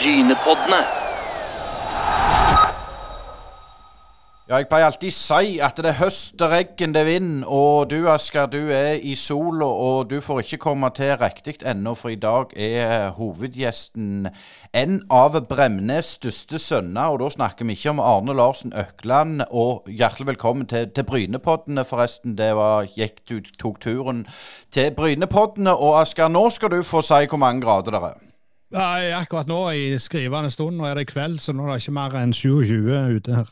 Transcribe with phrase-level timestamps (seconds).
[0.00, 0.76] Brynepoddene.
[4.48, 7.34] Ja, jeg pleier alltid si at det er høst, det regn, det vind.
[7.44, 11.92] Og du Asker, du er i sola, og du får ikke komme til riktig ennå,
[11.94, 14.30] for i dag er hovedgjesten
[14.72, 17.12] en av Bremnes største sønner.
[17.12, 19.44] Og da snakker vi ikke om Arne Larsen Økland.
[19.50, 22.38] Og hjertelig velkommen til, til Brynepoddene, forresten.
[22.40, 24.24] Det var gikk du tok turen
[24.72, 25.76] til Brynepoddene.
[25.76, 28.29] Og Asker, nå skal du få si hvor mange grader det er.
[28.70, 31.94] Nei, akkurat nå i skrivende stund, nå er det kveld, så nå er det ikke
[31.96, 33.48] mer enn 27 ute her.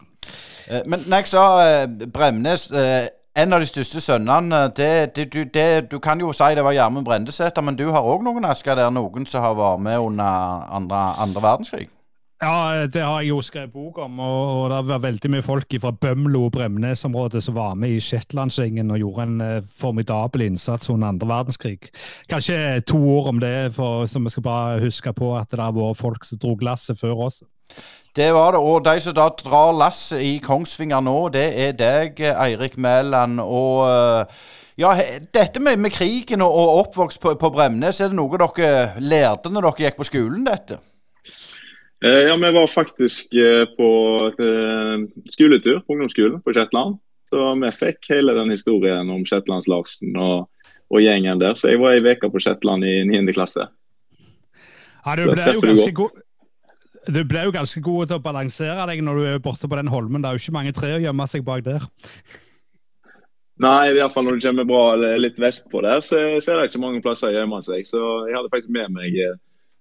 [0.71, 5.27] Eh, Men når jeg sa eh, Bremnes, eh, en av de største sønnene det, det,
[5.33, 8.47] du, det, du kan jo si det var Gjermund Brendesæter, men du har òg noen
[8.47, 11.89] Asker der, noen som har vært med under andre, andre verdenskrig?
[12.39, 15.75] Ja, det har jeg jo skrevet bok om, og, og det var veldig mye folk
[15.83, 20.87] fra Bømlo og Bremnes-området som var med i Shetlandsringen og gjorde en eh, formidabel innsats
[20.93, 21.89] under andre verdenskrig.
[22.31, 25.75] Kanskje to ord om det, for, så vi skal bare huske på at det har
[25.75, 27.41] vært folk som dro glasset før oss.
[28.15, 28.61] Det var det.
[28.63, 33.43] Og de som da drar lasset i Kongsvinger nå, det er deg, Eirik Mæland.
[33.43, 34.45] Og eh,
[34.79, 34.93] ja,
[35.35, 39.51] dette med, med krigen og, og oppvokst på, på Bremnes, er det noe dere lærte
[39.51, 40.79] når dere gikk på skolen, dette?
[42.05, 43.89] Eh, Ja, vi var faktisk eh, på
[44.39, 46.99] eh, skoletur på ungdomsskolen på Shetland.
[47.29, 50.47] Så vi fikk hele den historien om Shetlands-Larsen og,
[50.89, 51.59] og gjengen der.
[51.59, 53.35] Så jeg var ei uke på Shetland i 9.
[53.37, 53.67] klasse.
[55.05, 56.25] Ja, du ble jo ganske god
[57.09, 59.89] du ble jo ganske god til å balansere deg når du er borte på den
[59.89, 60.21] holmen.
[60.21, 61.87] Det er jo ikke mange trær å gjemme seg bak der.
[63.65, 64.83] Nei, i hvert fall når du kommer bra
[65.17, 67.87] litt vestpå der, så, så er det ikke mange plasser å gjemme seg.
[67.89, 69.17] Så jeg hadde faktisk med meg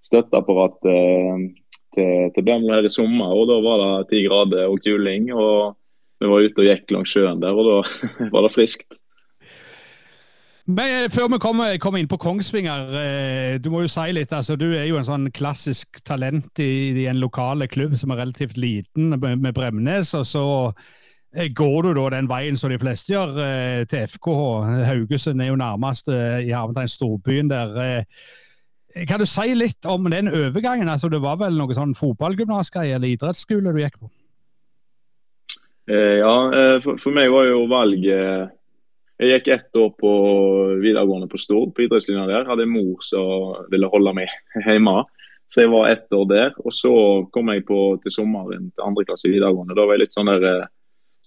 [0.07, 1.43] støtteapparat eh,
[1.97, 5.33] til, til Bømlo her i sommer, og da var det ti grader og kuling.
[5.33, 5.75] og
[6.17, 8.97] vi var ute og gikk langs sjøen der, og da var det friskt.
[10.67, 14.33] Men eh, før vi kommer, kommer inn på Kongsvinger, eh, du må jo si litt.
[14.35, 18.23] altså Du er jo en sånn klassisk talent i, i en lokale klubb som er
[18.25, 20.11] relativt liten, med, med Bremnes.
[20.17, 20.43] Og så
[21.37, 24.43] eh, går du da den veien som de fleste gjør, eh, til FKH.
[24.89, 28.03] Haugesund er jo nærmest eh, i Havntegn storbyen der.
[28.95, 30.89] Eh, kan du si litt om den overgangen?
[30.89, 34.11] altså Det var vel noe sånn fotballgymnasgreie eller idrettsskole du gikk på?
[35.87, 38.53] Eh, ja, eh, for, for meg var jo valget
[39.17, 40.09] Jeg gikk ett år på
[40.81, 42.45] videregående på Stord, på idrettslinja der.
[42.45, 44.29] Hadde en mor som ville holde meg
[44.67, 44.99] hjemme,
[45.49, 46.51] så jeg var ett år der.
[46.61, 46.91] Og så
[47.33, 49.73] kom jeg på til sommeren til andre klasse videregående.
[49.73, 50.67] Da var jeg litt sånn der eh,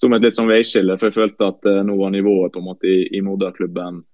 [0.00, 2.62] Sto med et litt sånn veiskille, for jeg følte at eh, nå var nivået på
[2.62, 4.06] en måte i, i moderklubben eh,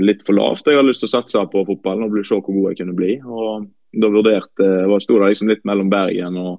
[0.00, 0.64] litt for lavt.
[0.64, 3.18] Jeg hadde lyst til å satse på fotballen og se hvor god jeg kunne bli.
[3.20, 6.58] Og da vurderte jeg sto det liksom litt mellom Bergen og,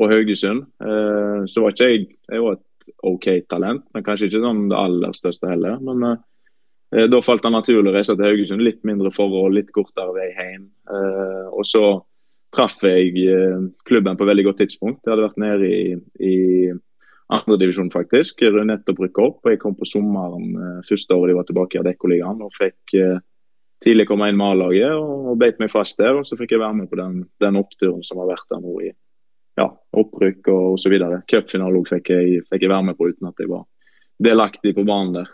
[0.00, 0.64] og Haugesund.
[0.80, 4.78] Eh, så var ikke jeg Jeg var et OK talent, men kanskje ikke sånn det
[4.78, 5.76] aller største heller.
[5.84, 8.64] Men eh, da falt det naturlig å reise til Haugesund.
[8.64, 10.66] Litt mindre forhold, litt kortere vei hjem.
[10.88, 11.84] Eh, og så
[12.54, 15.02] traff jeg eh, klubben på veldig godt tidspunkt.
[15.04, 16.36] Jeg hadde vært nede i, i
[17.32, 18.42] andredivisjon, faktisk.
[18.42, 19.46] Nettopp rykka opp.
[19.48, 23.22] Jeg kom på sommeren eh, første året de var tilbake i Adeccoligaen og fikk eh,
[23.84, 26.18] tidlig komme inn med A-laget og, beit meg fast der.
[26.20, 28.74] og Så fikk jeg være med på den, den oppturen som har vært der nå
[28.82, 28.90] i
[29.60, 30.98] ja, opprykk og osv.
[31.30, 32.12] Cupfinale òg fikk,
[32.50, 33.64] fikk jeg være med på uten at jeg var
[34.22, 35.32] delaktig på banen der.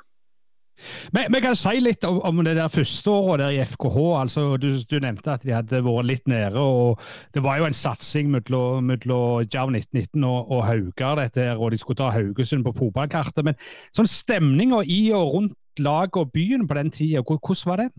[1.12, 3.98] Men vi kan si litt om, om det der første året der i FKH.
[4.20, 6.60] altså Du, du nevnte at de hadde vært litt nede.
[6.60, 7.00] og
[7.34, 11.80] Det var jo en satsing mellom Jerv 1919 og, og Haugar, dette her, og de
[11.80, 13.44] skulle ta Haugesund på fotballkartet.
[13.46, 13.58] Men
[13.96, 17.90] sånn stemninga i og rundt laget og byen på den tida, hvordan var det?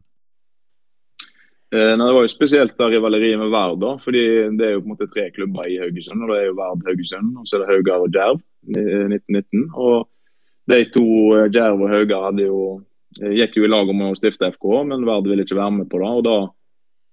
[1.71, 4.23] Eh, nei, det var jo spesielt da rivaleriet med Vard, da, fordi
[4.59, 6.25] det er jo på en måte tre klubber i Haugesund.
[6.25, 8.81] og Det er jo Vard Haugesund, og så er det Haugar og Jerv i
[9.15, 9.69] 1919.
[9.71, 10.09] og
[10.69, 11.05] De to,
[11.37, 12.81] eh, Djerv og Haugar, hadde jo,
[13.21, 15.89] eh, gikk jo i lag om å stifte FK, men Vard ville ikke være med
[15.89, 16.09] på det.
[16.09, 16.39] og da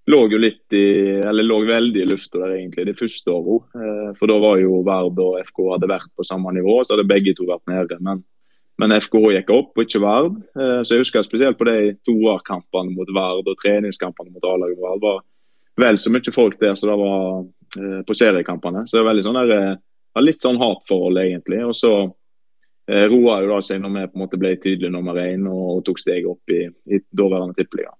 [0.08, 3.58] lå jo litt i, eller lå veldig i lufta der egentlig, de første åra.
[3.76, 7.08] Eh, for da var jo Vard og FK hadde vært på samme nivå, så hadde
[7.08, 7.98] begge to vært nede.
[8.00, 8.22] Men,
[8.80, 10.38] men FK gikk opp, og ikke Vard.
[10.56, 15.04] Eh, så jeg husker spesielt på de toerkampene mot Vard og treningskampene mot A-laget Vard.
[15.04, 15.20] var
[15.78, 17.44] vel så mye folk der som det var
[17.78, 18.86] eh, på seriekampene.
[18.86, 21.60] Så det er veldig sånn der, eh, litt sånn hatforhold, egentlig.
[21.68, 22.14] Og så eh,
[22.88, 26.00] roa jo da seg når vi på en måte ble tydelig nummer én og, tok
[26.00, 27.92] steget opp i, i daværende tippeliga.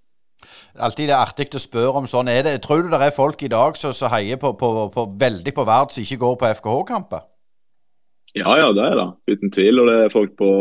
[0.79, 2.29] Alltid det er artig å spørre om sånn.
[2.31, 5.53] Er det, tror du det er folk i dag som heier på, på, på, veldig
[5.55, 7.25] på Vard, som ikke går på FKH-kamper?
[8.37, 9.07] Ja, ja, det er det.
[9.33, 9.81] Uten tvil.
[9.81, 10.51] Og det er folk på,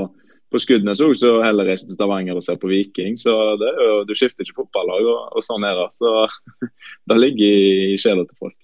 [0.53, 3.19] på Skudenes òg som heller reiser til Stavanger og ser på Viking.
[3.21, 5.89] Så det jo, du skifter ikke fotballag, og, og sånn er det.
[5.97, 6.15] Så
[7.13, 8.59] det ligger i, i sjela til folk.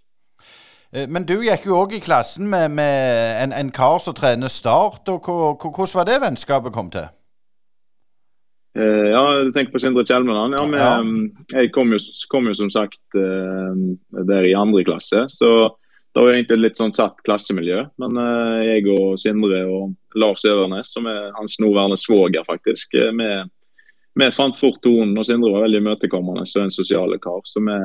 [0.95, 4.49] Eh, Men du gikk jo òg i klassen med, med en, en kar som trener
[4.49, 5.09] Start.
[5.09, 7.09] og hvor- hvor- Hvordan var det vennskapet kom til?
[8.77, 10.57] Uh, ja, du tenker på Sindre Kjelmeland.
[10.59, 11.61] Ja, ja.
[11.61, 11.99] Jeg kom jo,
[12.31, 13.71] kom jo, som sagt uh,
[14.27, 15.69] der i andre klasse, så
[16.15, 17.85] det var egentlig litt sånn satt klassemiljø.
[18.03, 18.19] Men
[18.67, 23.31] jeg og Sindre og Lars Øvernes, som er hans nåværende svoger, faktisk, vi,
[24.19, 25.17] vi, fant fort tonen.
[25.19, 27.79] Og Sindre var veldig imøtekommende og en sosiale kar, så vi,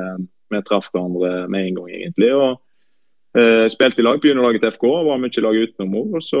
[0.50, 2.34] vi traff hverandre med en gang, egentlig.
[2.34, 2.58] og
[3.30, 6.18] Spilte i lag på juniorlaget til FK, var mye i lag utenom henne.
[6.18, 6.40] Og så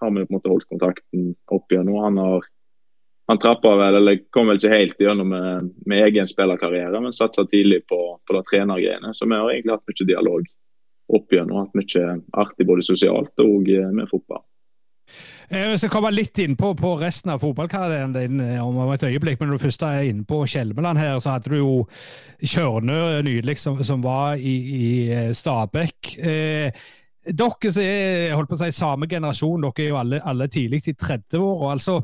[0.00, 1.90] har vi på en måte holdt kontakten opp igjen.
[1.92, 2.46] og han har
[3.32, 7.46] han trappa vel, eller kom vel ikke helt gjennom med, med egen spillerkarriere, men satsa
[7.48, 9.12] tidlig på, på det trenergreiene.
[9.14, 10.48] Så vi har egentlig hatt mye dialog
[11.16, 11.62] opp igjennom.
[11.62, 14.42] Hatt mye artig både sosialt og eh, med fotball.
[15.52, 19.40] Eh, jeg skal komme litt innpå på, resten av fotballkarrieren din eh, om et øyeblikk.
[19.40, 21.74] Men når du først er inne på Kjelmeland her, så hadde du jo
[22.40, 26.14] Kjørnø nylig, som, som var i, i Stabæk.
[26.18, 26.84] Eh,
[27.22, 30.82] dere som er holdt på å si, samme generasjon, dere er jo alle, alle tidlig
[30.90, 31.74] i 30-åra.
[31.76, 32.00] Altså,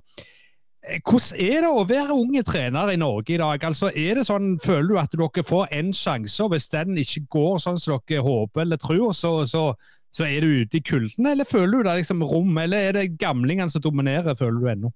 [0.88, 3.64] hvordan er det å være unge trener i Norge i dag?
[3.64, 7.26] Altså, er det sånn, Føler du at dere får en sjanse, og hvis den ikke
[7.34, 9.72] går sånn som dere håper eller tror, så, så,
[10.14, 11.26] så er du ute i kulden?
[11.28, 14.92] Eller føler du det liksom rom, eller er det gamlingene som dominerer, føler du ennå?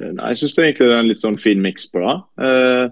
[0.00, 2.16] Nei, Jeg syns egentlig det er en litt sånn fin miks på det.
[2.44, 2.84] Eh,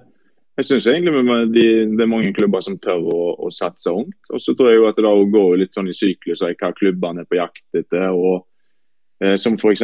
[0.61, 1.25] jeg synes egentlig
[1.55, 4.19] de, det er mange klubber som tør å, å satse ungt.
[4.31, 7.29] Og så tror jeg jo at det går litt sånn i syklus hva klubbene er
[7.29, 8.11] på jakt etter.
[8.13, 8.47] og
[9.23, 9.83] Eh, som f.eks.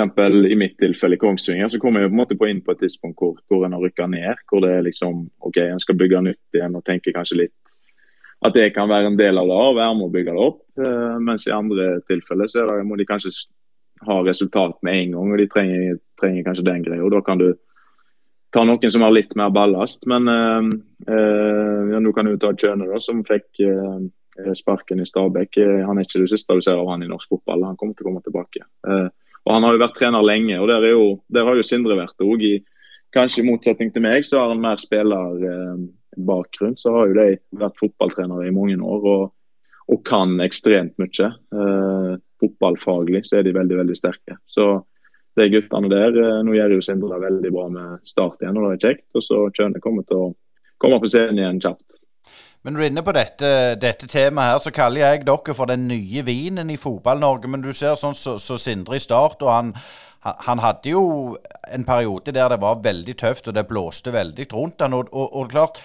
[0.51, 3.21] i mitt tilfelle Kongsvinger, så kommer jeg på en måte på inn på et tidspunkt
[3.23, 4.41] hvor, hvor en har rykka ned.
[4.51, 7.68] Hvor det er liksom OK, en skal bygge nytt igjen og tenke kanskje litt
[8.47, 10.61] at det kan være en del av det og være med å bygge det opp.
[10.79, 13.33] Eh, mens i andre tilfeller så det, må de kanskje
[14.07, 17.09] ha resultat med en gang, og de trenger, trenger kanskje den greia.
[17.11, 17.49] Da kan du
[18.55, 20.07] ta noen som har litt mer ballast.
[20.09, 20.71] Men øh,
[21.93, 24.07] ja, nå kan du ta Kjøne, da, som fikk øh,
[24.55, 25.59] sparken i Stabæk.
[25.89, 27.67] Han er ikke det siste du ser av han i norsk fotball.
[27.67, 28.63] Han kommer til å komme tilbake.
[28.87, 29.11] Uh,
[29.49, 32.23] og Han har jo vært trener lenge, og der, jo, der har jo Sindre vært
[32.23, 32.45] òg.
[33.17, 35.87] Kanskje i motsetning til meg, så har han mer spillerbakgrunn.
[36.17, 37.27] Eh, så har jo de
[37.59, 39.25] vært fotballtrenere i mange år og,
[39.89, 41.33] og kan ekstremt mye.
[41.53, 44.39] Eh, fotballfaglig så er de veldig veldig sterke.
[44.47, 44.83] Så
[45.39, 48.69] de guttene der eh, Nå gjør jo Sindre det veldig bra med start igjen, og
[48.69, 49.07] det er kjekt.
[49.15, 50.35] Og så Kjøne kommer til å
[50.79, 51.99] komme på scenen igjen kjapt.
[52.67, 53.49] Men du er inne på dette,
[53.81, 57.49] dette, temaet her, så kaller jeg dere for den nye vinen i Fotball-Norge.
[57.49, 59.71] Men du ser sånn som så, så Sindre i start, og han,
[60.21, 61.37] han, hadde jo
[61.75, 64.93] en periode der det var veldig tøft, og det blåste veldig rundt han.
[64.93, 65.79] Og, og, og klart,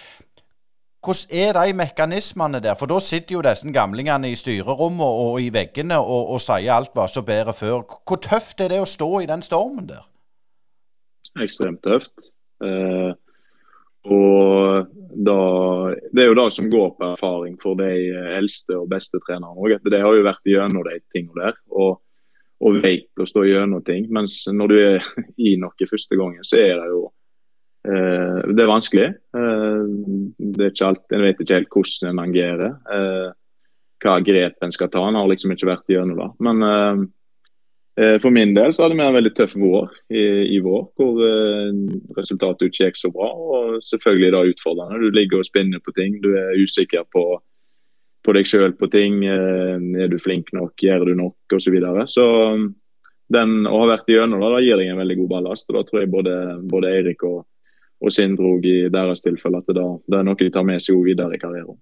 [1.04, 2.74] hvordan er de mekanismene der?
[2.78, 6.94] For da sitter jo disse gamlingene i styrerommet og, i veggene og, og, sier alt
[6.96, 7.84] var så bedre før.
[8.06, 10.06] Hvor tøft er det å stå i den stormen der?
[11.42, 12.30] Ekstremt tøft.
[12.62, 13.12] Eh,
[14.04, 14.90] og
[15.26, 15.38] da,
[16.12, 17.90] Det er jo det som går på erfaring for de
[18.38, 19.78] eldste og beste trenerne òg.
[19.84, 22.00] De har jo vært gjennom de tingene der og,
[22.64, 24.08] og veit å stå gjennom ting.
[24.14, 25.08] Mens når du er
[25.50, 27.02] i noe første gangen, så er det jo
[27.88, 29.08] eh, Det er vanskelig.
[29.40, 29.82] Eh,
[30.38, 32.78] det er ikke alt, En vet ikke helt hvordan en agerer.
[32.96, 33.28] Eh,
[34.04, 35.04] hva grep en skal ta.
[35.08, 36.30] En har liksom ikke vært gjennom det.
[36.44, 37.04] Men eh,
[38.00, 40.22] Eh, for min del så hadde vi en veldig tøff vår i,
[40.56, 41.76] i vår, hvor eh,
[42.16, 43.28] resultatet ikke gikk så bra.
[43.30, 45.02] og Selvfølgelig da utfordrende.
[45.02, 46.18] Du ligger og spinner på ting.
[46.24, 47.38] Du er usikker på,
[48.24, 49.22] på deg sjøl på ting.
[49.28, 51.66] Eh, er du flink nok, gjør du nok osv.
[51.66, 52.06] Så, videre.
[52.10, 52.26] så
[53.32, 55.68] den å ha vært igjennom det, da gir deg en veldig god ballast.
[55.70, 56.36] og Da tror jeg både,
[56.70, 57.42] både Eirik og,
[58.04, 61.00] og Sindre i deres tilfelle at det, da, det er noe de tar med seg
[61.04, 61.80] videre i karrieren.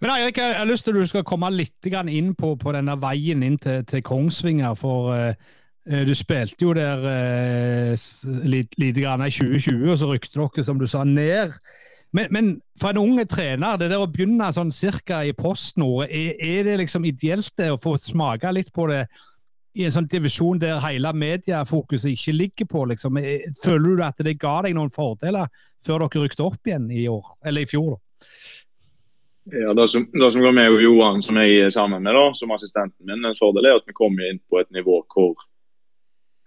[0.00, 2.96] Men Eirik, jeg har lyst til at du skal komme litt inn på, på denne
[3.00, 4.74] veien inn til, til Kongsvinger.
[4.80, 8.08] For uh, du spilte jo der uh,
[8.48, 11.52] lite grann i 2020, og så rykte dere, som du sa, ned.
[12.12, 12.46] Men, men,
[12.80, 16.78] for en unge trener, det der å begynne sånn cirka i postnordet, er, er det
[16.82, 19.04] liksom ideelt det å få smake litt på det
[19.78, 22.84] i en sånn divisjon der hele mediefokuset ikke ligger på?
[22.90, 23.20] liksom?
[23.62, 25.46] Føler du at det ga deg noen fordeler
[25.84, 27.94] før dere rykte opp igjen i år, eller i fjor?
[27.94, 28.02] da?
[29.50, 32.52] Ja, det som, det som går med Johan, som jeg er sammen med da, som
[32.54, 35.32] assistenten min, en fordel er at vi kommer inn på et nivå hvor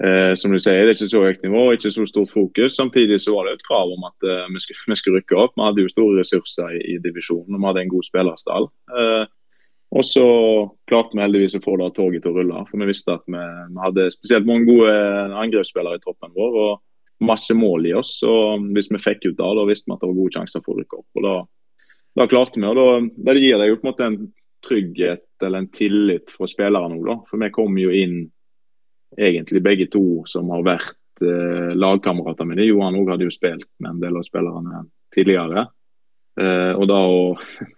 [0.05, 2.75] eh, som du sier, det er ikke så høyt nivå, ikke så stort fokus.
[2.77, 5.55] Samtidig så var det et krav om at eh, vi, skulle, vi, skulle, rykke opp.
[5.57, 8.69] Vi hadde jo store ressurser i, i divisjonen og vi hadde en god spillerstall.
[9.00, 9.25] Eh,
[9.93, 10.27] og så
[10.89, 12.63] klarte vi heldigvis å få det toget til å rulle.
[12.69, 14.93] For vi visste at vi, vi hadde spesielt mange gode
[15.43, 16.57] angrepsspillere i troppen vår.
[16.65, 16.81] og
[17.24, 18.17] masse mål i oss.
[18.27, 20.74] og Hvis vi fikk ut det, da visste vi at det var gode sjanser for
[20.74, 21.10] å rykke opp.
[21.19, 21.36] og da
[22.15, 22.67] da klarte vi.
[22.67, 22.88] og da,
[23.33, 24.19] Det gir deg jo på en måte en
[24.63, 27.25] trygghet eller en tillit fra spillerne òg.
[27.29, 28.17] For vi kom jo inn
[29.17, 32.65] egentlig begge to som har vært eh, lagkamerater mine.
[32.67, 35.67] Johan òg hadde jo spilt med en del av spillerne tidligere.
[36.41, 37.24] Eh, og da å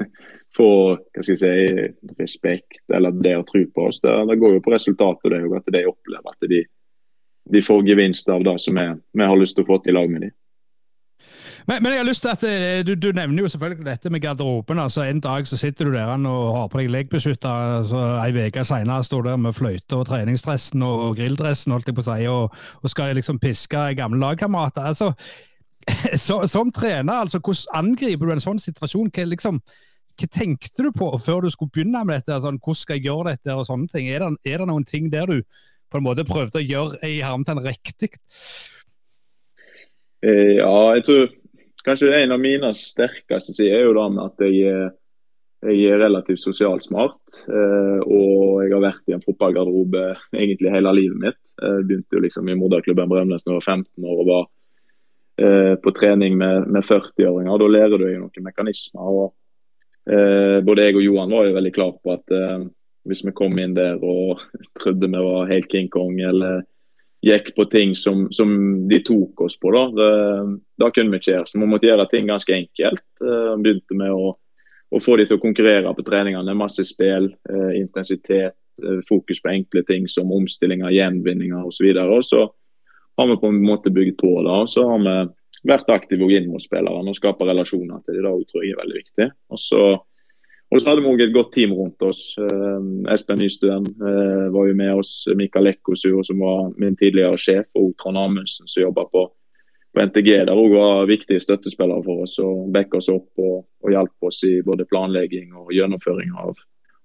[0.58, 1.90] få hva skal jeg si,
[2.20, 5.30] respekt eller det å tro på oss, det, det går jo på resultatet.
[5.32, 6.64] det, er jo at de opplever at de
[7.50, 8.78] de får gevinst av det som
[9.14, 10.34] vi har lyst til å få til i lag med dem.
[11.68, 14.22] Men, men, jeg har lyst til at eh, du, du, nevner jo selvfølgelig dette med
[14.22, 14.80] garderoben.
[14.80, 17.50] altså En dag så sitter du der og har på deg leggbeskytter.
[17.80, 21.98] Altså, en uke senere står du der med fløyte og treningsdressen og grilldressen holdt jeg
[21.98, 24.82] på å si, og, og skal liksom piske gamle lagkamerater.
[24.82, 25.14] altså
[26.28, 29.10] så, Som trener, altså, hvordan angriper du en sånn situasjon?
[29.16, 29.58] Hva, liksom,
[30.22, 32.36] hva tenkte du på før du skulle begynne med dette?
[32.36, 33.56] Altså, hvordan skal jeg gjøre dette?
[33.56, 34.12] og sånne ting?
[34.14, 35.42] Er det, er det noen ting der du
[35.90, 38.12] på en måte prøvde å gjøre i hermetegn riktig?
[40.26, 41.26] Eh, ja, jeg tror
[41.86, 44.88] Kanskje en av mine sterkeste sider er jo da med at jeg,
[45.70, 47.44] jeg er relativt sosialt smart.
[47.46, 51.42] Eh, og jeg har vært i en fotballgarderobe egentlig hele livet mitt.
[51.62, 54.48] Jeg begynte jo liksom i moderklubben Bremnes da jeg var 15 år og var
[55.46, 57.62] eh, på trening med, med 40-åringer.
[57.62, 59.22] Da lærer du deg noen mekanismer.
[59.22, 62.66] og eh, Både jeg og Johan var jo veldig klar på at eh,
[63.06, 64.42] hvis vi kom inn der og
[64.82, 66.66] trodde vi var helt King Kong eller
[67.26, 68.50] gikk på ting som, som
[68.90, 69.72] de tok oss på.
[69.74, 70.10] Da det,
[70.82, 71.48] det kunne vi ikke gjøre.
[71.50, 73.06] Så vi måtte gjøre ting ganske enkelt.
[73.24, 76.58] Uh, begynte med å, å, få de til å konkurrere på treningene.
[76.58, 81.90] Masse spill, uh, intensitet, uh, fokus på enkle ting som omstillinger, gjenvinninger osv.
[82.06, 82.46] Og, så
[83.18, 84.60] har vi på en måte bygd på det.
[84.62, 85.18] Og så har vi
[85.66, 88.44] vært aktive inn mot spillerne og skape relasjoner til dem.
[88.44, 89.32] Det tror jeg er veldig viktig.
[89.50, 89.86] Og så
[90.74, 92.22] og så hadde vi òg et godt team rundt oss.
[92.42, 95.14] Uh, Espen Nystuen uh, var jo med oss.
[95.38, 99.28] Mikael Ekkosu, som var min tidligere sjef, og Trond Amundsen, som jobba på,
[99.94, 100.32] på, NTG.
[100.50, 104.42] Der òg var viktige støttespillere for oss og backa oss opp og, og hjalp oss
[104.48, 106.58] i både planlegging og gjennomføring av,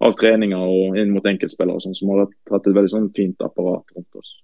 [0.08, 3.92] av treninger og inn mot enkeltspillere, sånn, som har hatt et veldig sånn, fint apparat
[3.92, 4.38] rundt oss.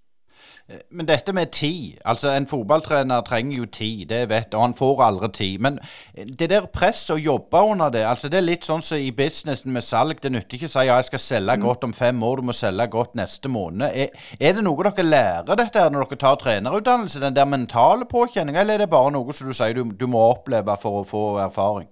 [0.69, 1.99] Eh, men dette med tid.
[2.05, 5.59] altså En fotballtrener trenger jo tid, det vet og han får aldri tid.
[5.61, 5.79] Men
[6.15, 9.13] eh, det der presset å jobbe under det, altså det er litt sånn som i
[9.15, 10.19] businessen med salg.
[10.23, 11.67] Det nytter ikke å si ja, jeg skal selge mm.
[11.69, 13.87] godt om fem år, du må selge godt neste måned.
[13.95, 18.09] Er, er, det noe dere lærer dette her når dere tar trenerutdannelse, den der mentale
[18.11, 21.07] påkjenninga, eller er det bare noe som du sier du, du må oppleve for å
[21.07, 21.87] få erfaring?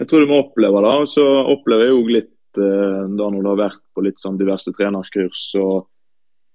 [0.00, 0.92] Jeg tror du må oppleve det.
[1.00, 4.36] Og så opplever jeg jo litt eh, da når du har vært på litt sånn
[4.40, 5.46] diverse trenerskurs.
[5.62, 5.86] og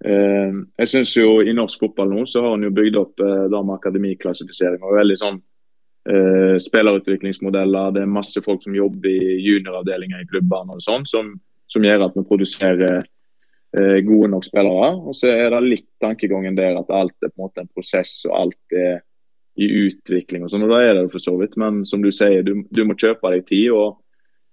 [0.00, 3.60] jeg synes jo I norsk fotball nå så har han jo bygd opp eh, da
[3.60, 4.80] med akademiklassifisering.
[4.80, 5.36] og veldig sånn
[6.08, 7.92] eh, Spillerutviklingsmodeller.
[7.94, 11.34] Det er masse folk som jobber i junioravdelinger i klubbene og sånn, som,
[11.68, 14.90] som, gjør at vi produserer eh, gode nok spillere.
[15.04, 18.22] Og så er det litt tankegangen der at alt er på en måte en prosess
[18.30, 19.02] og alt er
[19.60, 20.46] i utvikling.
[20.46, 21.60] og sånn, og Da er det for så vidt.
[21.60, 23.68] Men som du sier, du, du må kjøpe deg tid.
[23.76, 24.00] og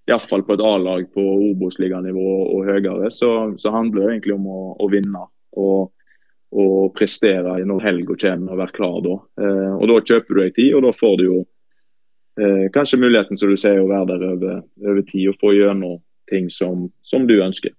[0.08, 4.62] Iallfall på et A-lag på Obos-liganivå og høyere, så, så, handler det egentlig om å,
[4.80, 5.26] å vinne
[5.58, 5.92] og,
[6.56, 9.16] og prestere når helga kommer og være klar da.
[9.42, 11.40] Eh, og Da kjøper du deg tid, og da får du jo
[12.40, 16.00] eh, kanskje muligheten som du sier, å være der over, over tid og få gjennom
[16.32, 17.76] ting som, som, du ønsker.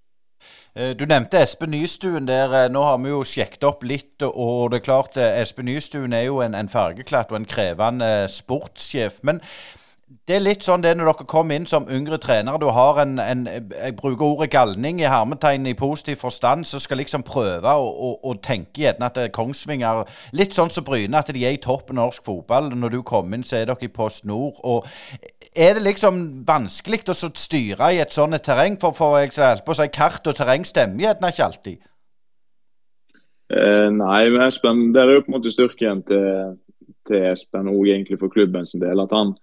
[0.75, 2.69] Eh, du nevnte Espen Nystuen der.
[2.73, 4.17] Nå har vi jo sjekket opp litt.
[4.29, 9.23] og det er klart Espen Nystuen er jo en, en fargeklatt og en krevende sportssjef.
[9.23, 9.43] Men
[10.09, 12.61] det er litt sånn det når dere kommer inn som yngre trenere.
[12.61, 17.01] Du har en, en Jeg bruker ordet galning i hermetegn i positiv forstand, som skal
[17.03, 20.05] liksom prøve å, å, å tenke gjerne at er Kongsvinger
[20.37, 22.71] Litt sånn som Bryne, at de er i toppen av norsk fotball.
[22.73, 24.61] Når du kommer inn, så er dere i Post Nord.
[24.65, 24.89] Og
[25.57, 28.79] er det liksom vanskelig å styre i et sånt terreng?
[28.81, 31.83] For, for jeg på å si, kart og terreng stemmer gjerne ikke alltid.
[33.49, 36.57] Eh, nei, men Espen, det er jo på en måte styrken til,
[37.09, 39.01] til Espen og egentlig for klubben sin del.
[39.05, 39.37] at han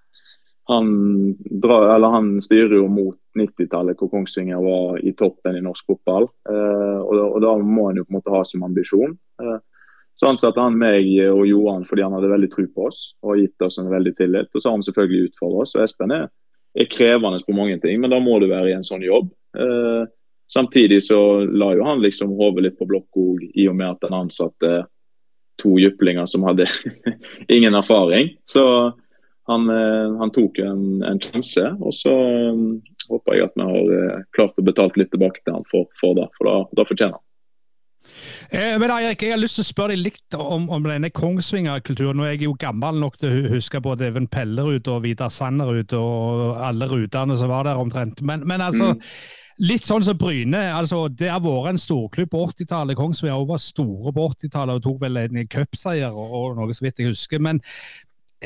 [0.68, 6.26] han, drar, han, styrer jo mot 90-tallet, hvor Kongsvinger var i toppen i norsk fotball.
[6.50, 9.14] Eh, og, og, da må han jo på en måte ha som ambisjon.
[9.42, 9.60] Eh,
[10.16, 13.62] så ansatte han meg og Johan fordi han hadde veldig tro på oss og gitt
[13.66, 14.50] oss en veldig tillit.
[14.54, 15.76] Og så har han selvfølgelig utfordret oss.
[15.76, 16.28] og Espen er,
[16.74, 19.30] er, krevende på mange ting, men da må du være i en sånn jobb.
[19.60, 20.04] Eh,
[20.50, 23.22] samtidig så la jo han liksom hodet litt på blokk
[23.54, 24.76] i og med at han ansatte
[25.62, 26.66] to jyplinger som hadde
[27.56, 28.34] ingen erfaring.
[28.50, 28.66] Så
[29.50, 31.68] han, eh, han tok en, en sjanse.
[31.82, 32.14] Og så
[32.56, 32.66] um,
[33.12, 36.18] håper jeg at vi har uh, klart å betale litt tilbake til han for, for
[36.18, 37.25] det, for da, da fortjener han.
[38.50, 42.22] Eh, men Erik, Jeg har lyst til å spørre deg litt om, om denne Kongsvinger-kulturen.
[42.30, 46.62] Jeg er jo gammel nok til å huske både Even Pellerud og Vidar Sanderud og
[46.62, 48.22] alle rutene som var der omtrent.
[48.25, 49.64] Men, men altså, mm.
[49.66, 50.62] litt sånn som Bryne.
[50.78, 52.98] altså Det har vært en storklubb på 80-tallet.
[53.00, 57.02] Kongsvinger var store på 80-tallet og tok vel en cupseier og, og noe så vidt
[57.02, 57.42] jeg husker.
[57.42, 57.62] Men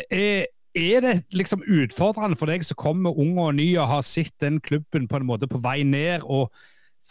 [0.10, 0.48] er,
[0.78, 4.60] er det liksom utfordrende for deg som kommer ung og ny og har sett den
[4.62, 6.54] klubben på en måte på vei ned, og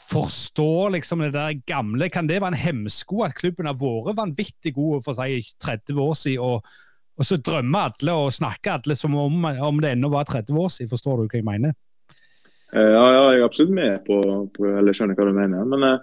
[0.08, 2.10] forstår liksom det der gamle?
[2.10, 6.14] Kan det være en hemsko at klubben har vært vanvittig god for si 30 år
[6.18, 6.62] siden, og,
[7.18, 10.70] og så drømmer alle og snakker alle som om, om det ennå var 30 år
[10.74, 10.92] siden?
[10.92, 11.74] Forstår du hva jeg mener?
[12.76, 14.22] Eh, ja, ja jeg er absolutt med på,
[14.54, 15.66] på eller skjønner hva du mener.
[15.74, 16.00] Men eh,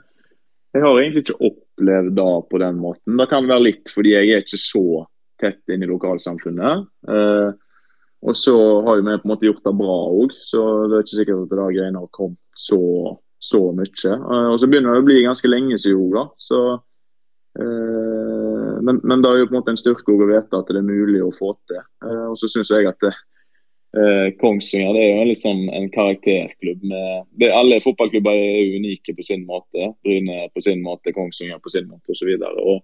[0.75, 3.19] jeg har egentlig ikke opplevd det på den måten.
[3.19, 5.05] Det kan være litt fordi jeg er ikke så
[5.45, 6.87] tett inn i lokalsamfunnet.
[7.09, 7.51] Eh,
[8.25, 8.55] og så
[8.87, 11.53] har vi på en måte gjort det bra òg, så det er ikke sikkert at
[11.53, 12.81] det greiene har kommet så,
[13.39, 14.15] så mye.
[14.15, 16.25] Eh, og så begynner det å bli ganske lenge siden òg, da.
[16.41, 16.63] Så,
[17.61, 20.81] eh, men, men, det er jo på en måte en styrke å vite at det
[20.81, 21.85] er mulig å få til.
[22.05, 23.13] Eh, og så syns jeg at det,
[23.95, 26.83] Eh, Kongsvinger det er jo liksom en karakterklubb.
[26.83, 29.93] med det, Alle fotballklubber er unike på sin måte.
[30.03, 32.27] Bryne på sin måte, Kongsvinger på sin måte osv.
[32.27, 32.81] Eh,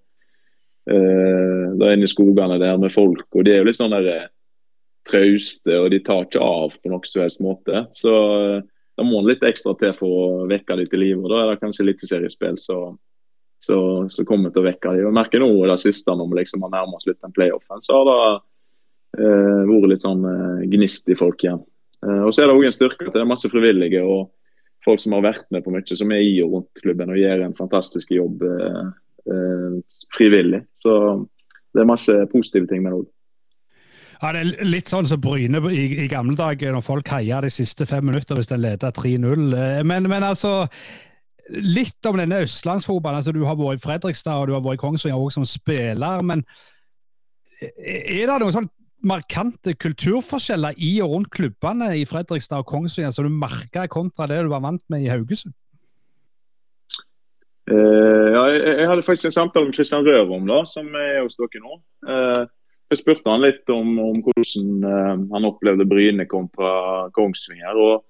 [0.85, 4.07] det er inne i skogene der med folk, og de er jo litt sånn der
[4.09, 4.29] eh,
[5.09, 7.85] trauste, og de tar ikke av på noen som helst måte.
[7.97, 8.59] Så eh,
[8.97, 11.29] da må litt ekstra til for å vekke dem til live.
[11.31, 12.99] Da er det kanskje eliteseriespill som
[13.61, 13.77] så,
[14.09, 15.05] så kommer til å vekke dem.
[15.05, 17.83] Jeg merker nå i det siste, når vi liksom har nærmet oss litt den playoffen,
[17.85, 21.61] så har det eh, vært litt sånn eh, gnist i folk igjen.
[22.01, 24.31] Eh, og så er det òg en styrke at det er masse frivillige og
[24.85, 27.45] folk som har vært med på mye, som er i og rundt klubben og gjør
[27.45, 28.89] en fantastisk jobb eh, eh,
[30.15, 30.63] frivillig.
[30.75, 30.93] Så
[31.73, 33.09] det er masse positive ting med det òg.
[34.21, 37.49] Ja, Det er litt sånn som Bryne i, i gamle dager, når folk heia de
[37.49, 39.47] siste fem minutter hvis de leder 3-0.
[39.87, 40.67] Men, men, altså
[41.51, 43.17] Litt om denne østlandsfotballen.
[43.17, 46.21] Altså, du har vært i Fredrikstad og du har vært i Kongsvinger også som spiller.
[46.23, 46.45] Men
[47.59, 48.69] er det noen sånn
[49.03, 54.39] markante kulturforskjeller i og rundt klubbene i Fredrikstad og Kongsvinger som du merka kontra det
[54.45, 55.51] du var vant med i Haugesund?
[57.69, 61.37] Uh, ja, jeg, jeg, hadde faktisk en samtale med Kristian Rørom, da, som er hos
[61.37, 61.77] dere nå.
[62.07, 62.45] Uh,
[62.91, 67.77] jeg spurte han litt om, om hvordan uh, han opplevde Bryne kontra Kongsvinger.
[67.77, 68.07] og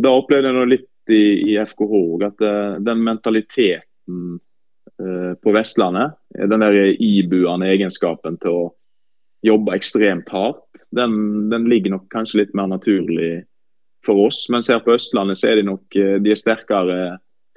[0.00, 1.96] Da opplevde jeg litt i, i FKH
[2.28, 2.42] at
[2.86, 4.38] den mentaliteten
[5.40, 8.62] på Vestlandet, den der ibuende egenskapen til å
[9.42, 13.30] jobbe ekstremt hardt, den, den, ligger nok kanskje litt mer naturlig
[14.06, 14.44] for oss.
[14.52, 17.00] Mens her på Østlandet så er de nok de er sterkere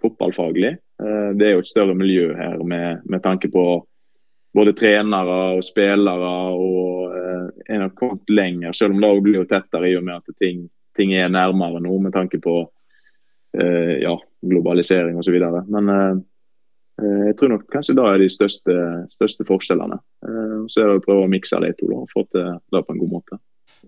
[0.03, 0.75] fotballfaglig.
[1.03, 3.65] Eh, det er jo et større miljø her med, med tanke på
[4.53, 6.33] både trenere og spillere.
[6.53, 7.15] og
[7.67, 10.37] En har nok kommet lenger, selv om det blir jo tettere i og med at
[10.37, 10.67] ting,
[10.97, 12.59] ting er nærmere nå med tanke på
[13.57, 14.13] eh, ja,
[14.45, 15.39] globalisering osv.
[15.73, 16.21] Men eh,
[17.01, 18.75] Eh, jeg tror nok kanskje da er de største,
[19.13, 19.97] største forskjellene.
[20.27, 22.93] Eh, så er det å prøve å mikse de to og få til det på
[22.93, 23.39] en god måte.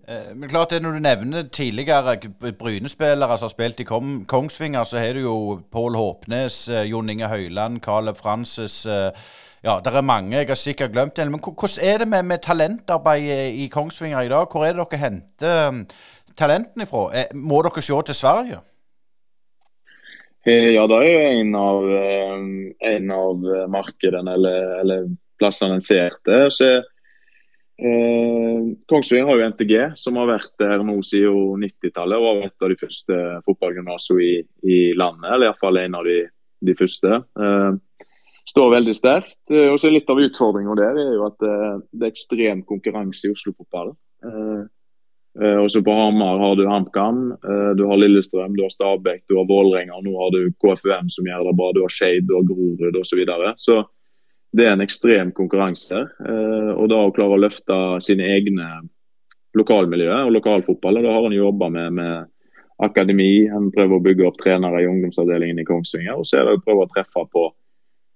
[0.07, 2.17] Eh, men klart det Når du nevner tidligere
[2.59, 3.87] Bryne-spillere som har spilt i
[4.27, 8.85] Kongsvinger, så har du jo Pål Håpnes, Jon Inge Høyland, Caleb Frances
[9.65, 11.17] Ja, det er mange jeg har sikkert glemt.
[11.17, 14.45] Men hvordan er det med, med talentarbeid i Kongsvinger i dag?
[14.51, 15.85] Hvor er det dere henter
[16.37, 17.25] talentene ifra?
[17.33, 18.59] Må dere se til Sverige?
[20.45, 25.07] Eh, ja, det er jo en av, eh, en av markedene eller, eller
[25.39, 26.83] plassene en ser til.
[27.77, 32.19] Eh, Kongsvinger har jo NTG, som har vært der nå siden 90-tallet.
[32.19, 36.21] Og var et av de første fotballgymnasene i, i, landet, eller iallfall en av de,
[36.65, 37.19] de første.
[37.19, 38.05] Eh,
[38.51, 39.39] står veldig sterkt.
[39.51, 43.35] Eh, og så Litt av utfordringa der er jo at det er ekstrem konkurranse i
[43.35, 43.99] Oslo-fotballen.
[44.25, 44.63] Eh,
[45.35, 47.33] Uh, og så På Hamar har du HamKam,
[47.75, 49.97] du har Lillestrøm, du har Stabæk, du har Vålerenga.
[49.99, 53.09] Nå har du KFUM som gjør det bra, du har Skeid, du har Grorud osv.
[53.09, 53.51] Så, videre.
[53.59, 53.81] så
[54.55, 56.05] det er en ekstrem konkurranse.
[56.21, 58.69] Uh, og da å klare å løfte sine egne
[59.55, 62.31] lokalmiljøer og lokalfotball, da har han jobba med, med,
[62.83, 63.47] akademi.
[63.47, 66.19] Han prøver å bygge opp trenere i ungdomsavdelingen i Kongsvinger.
[66.19, 67.45] Og så er det å prøve å treffe på,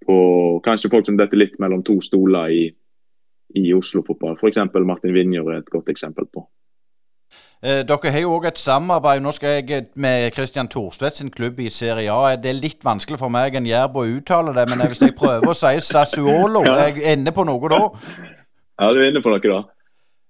[0.07, 0.17] på
[0.65, 2.65] kanskje folk som detter litt mellom to stoler i,
[3.55, 4.35] i Oslo-fotball.
[4.35, 4.59] F.eks.
[4.83, 6.43] Martin Vinjer er et godt eksempel på.
[7.59, 11.57] Eh, dere har jo òg et samarbeid nå skal jeg med Christian Thorstvedt sin klubb
[11.59, 12.37] i Serie A.
[12.39, 15.51] Det er litt vanskelig for meg en jærb å uttale det, men hvis jeg prøver
[15.51, 16.87] å si Sassuolo, ja.
[16.87, 17.81] jeg inne på noe da?
[18.79, 19.59] Ja, du er inne på noe da.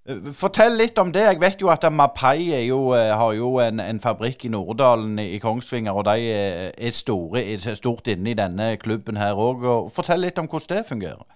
[0.10, 1.28] Eh, fortell litt om det.
[1.28, 5.38] Jeg vet jo at Mapai jo, eh, har jo en, en, fabrikk i Norddalen i
[5.44, 9.70] Kongsvinger, og de er, store, er stort inne i denne klubben her òg.
[9.94, 11.28] Fortell litt om hvordan det fungerer.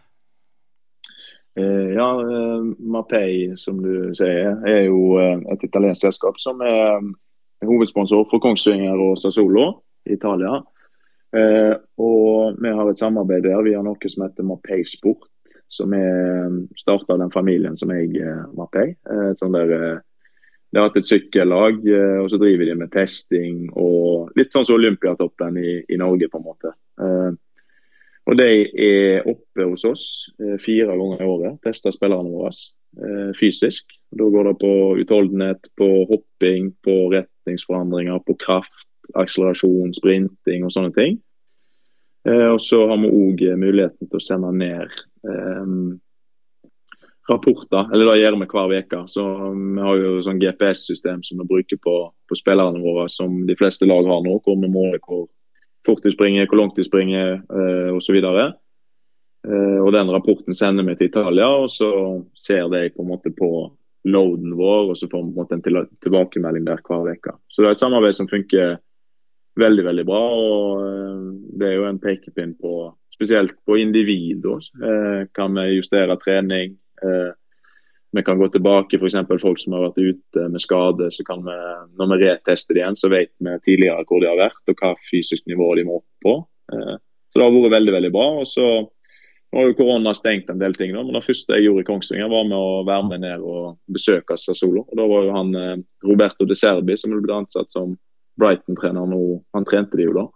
[1.56, 7.04] Eh, ja, eh, Mapei, som du sier, er jo eh, et italiensk selskap som er
[7.64, 9.68] hovedsponsor for Kongsvinger og Sassolo
[10.10, 10.62] i Italia.
[11.34, 13.62] Og vi har et samarbeid der.
[13.66, 15.24] Vi har noe som heter Mapei Sport,
[15.72, 18.20] som er starta av den familien som jeg
[18.54, 18.92] Mapei.
[19.40, 21.80] Sånn der, de har hatt et sykkellag,
[22.22, 26.44] og så driver de med testing og litt sånn som Olympiatoppen i, i Norge, på
[26.44, 26.76] en måte.
[28.30, 30.06] Og De er oppe hos oss
[30.40, 33.84] eh, fire ganger i året, tester spillerne våre eh, fysisk.
[34.16, 38.88] Da går det på utholdenhet, på hopping, på retningsforandringer, på kraft,
[39.20, 41.20] akselerasjon, sprinting og sånne ting.
[42.30, 44.96] Eh, og Så har vi òg muligheten til å sende ned
[45.28, 46.00] um,
[47.28, 49.04] rapporter, eller det gjør vi hver uke.
[49.12, 51.98] Så Vi har jo sånn GPS-system som vi bruker på,
[52.30, 55.28] på spillerne våre, som de fleste lag har nå, hvor vi måler hvor
[55.88, 58.18] fort de springer, hvor langt de springer eh, osv.
[58.24, 61.92] Eh, og den rapporten sender vi til Italia, og så
[62.36, 63.52] ser de på en måte på
[64.04, 67.38] loaden vår, og så får vi på en måte en tilbakemelding der hver uke.
[67.52, 68.78] Så det er et samarbeid som funker
[69.60, 70.24] veldig veldig bra.
[70.34, 71.24] og eh,
[71.60, 72.74] Det er jo en pekepinn på
[73.14, 74.46] spesielt på individ.
[74.46, 76.78] Eh, kan vi justere trening?
[77.04, 77.32] Eh,
[78.14, 79.42] vi kan gå tilbake, f.eks.
[79.42, 81.10] folk som har vært ute med skade.
[81.12, 81.58] så kan vi,
[81.98, 85.48] Når vi retester igjen, så vet vi tidligere hvor de har vært og hva fysisk
[85.50, 86.36] nivå de må opp på.
[86.74, 86.98] Eh,
[87.34, 88.28] så det har vært veldig veldig bra.
[88.44, 88.68] og så
[89.54, 91.86] nå har jo korona stengt en del ting, da, men det første jeg gjorde i
[91.86, 94.82] Kongsvinger, var med å være med ned og besøke Sassolo.
[94.88, 97.98] Og Da var jo han eh, Roberto De Serbi som ble ansatt som
[98.42, 99.20] Brighton-trener nå.
[99.54, 100.28] Han trente de jo da.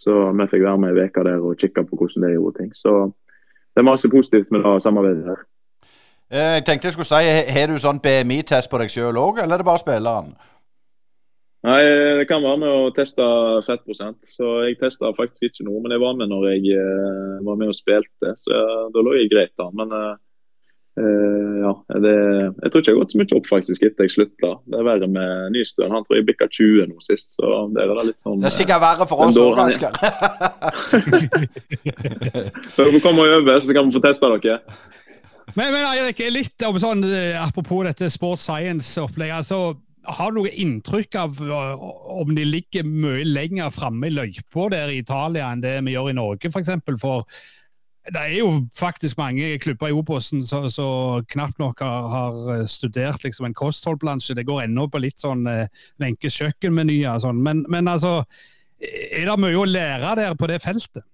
[0.00, 2.72] Så vi fikk være med ei uke der og kikke på hvordan de gjorde ting.
[2.76, 2.94] Så
[3.74, 5.44] det er masse positivt med det samarbeidet her.
[6.32, 9.58] Eh, jeg tenkte jeg skulle si, Har du sånn BMI-test på deg sjøl òg, eller
[9.58, 10.34] er det bare spilleren?
[11.64, 11.80] Nei,
[12.20, 13.24] Det kan være med å teste
[13.64, 14.20] fettprosent.
[14.28, 17.72] Så Jeg testa faktisk ikke noe, men jeg var med når jeg uh, var med
[17.72, 18.34] og spilte.
[18.36, 18.60] Så
[18.92, 19.72] da lå jeg greit an.
[19.76, 20.16] Men uh,
[21.64, 21.72] ja,
[22.04, 22.12] det,
[22.62, 24.50] jeg tror ikke jeg har gått så mye opp faktisk etter jeg slutta.
[24.68, 25.92] Det er verre med Nystuen.
[25.96, 27.32] Han tror jeg bikka 20 nå sist.
[27.38, 28.44] så Det er, litt sånn...
[28.44, 29.96] Det er sikkert verre for oss òg, Asker.
[32.76, 34.60] så dere kommer over, så kan vi få testa dere.
[35.52, 37.04] Men, men Eirik, litt om sånn,
[37.38, 39.42] apropos dette sports science-opplegget.
[39.44, 41.84] altså har du noe inntrykk av øh,
[42.20, 46.10] om de ligger mye lenger framme i løypa der i Italia enn det vi gjør
[46.12, 46.54] i Norge, f.eks.?
[46.54, 46.98] For, eksempel?
[47.00, 47.28] for
[48.12, 53.24] det er jo faktisk mange klubber i Obosen som knapt nok har, har, øh, studert
[53.24, 54.36] liksom, en kostholdplansje.
[54.36, 57.40] Det går ennå på litt sånn Wenche eh, kjøkkenmenyer og sånn.
[57.46, 58.20] Men, men, altså,
[58.84, 61.06] er det mye å lære der på det feltet?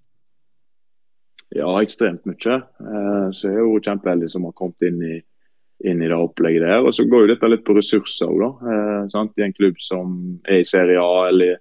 [1.56, 2.60] Ja, ekstremt mye.
[2.62, 5.18] Eh, så jeg er jo kjempeheldig som har kommet inn i
[5.84, 6.84] inn i det opplegget der.
[6.84, 8.50] Og så går jo dette litt på ressurser òg, da.
[8.72, 11.58] Eh, I en klubb som er i Serie A eller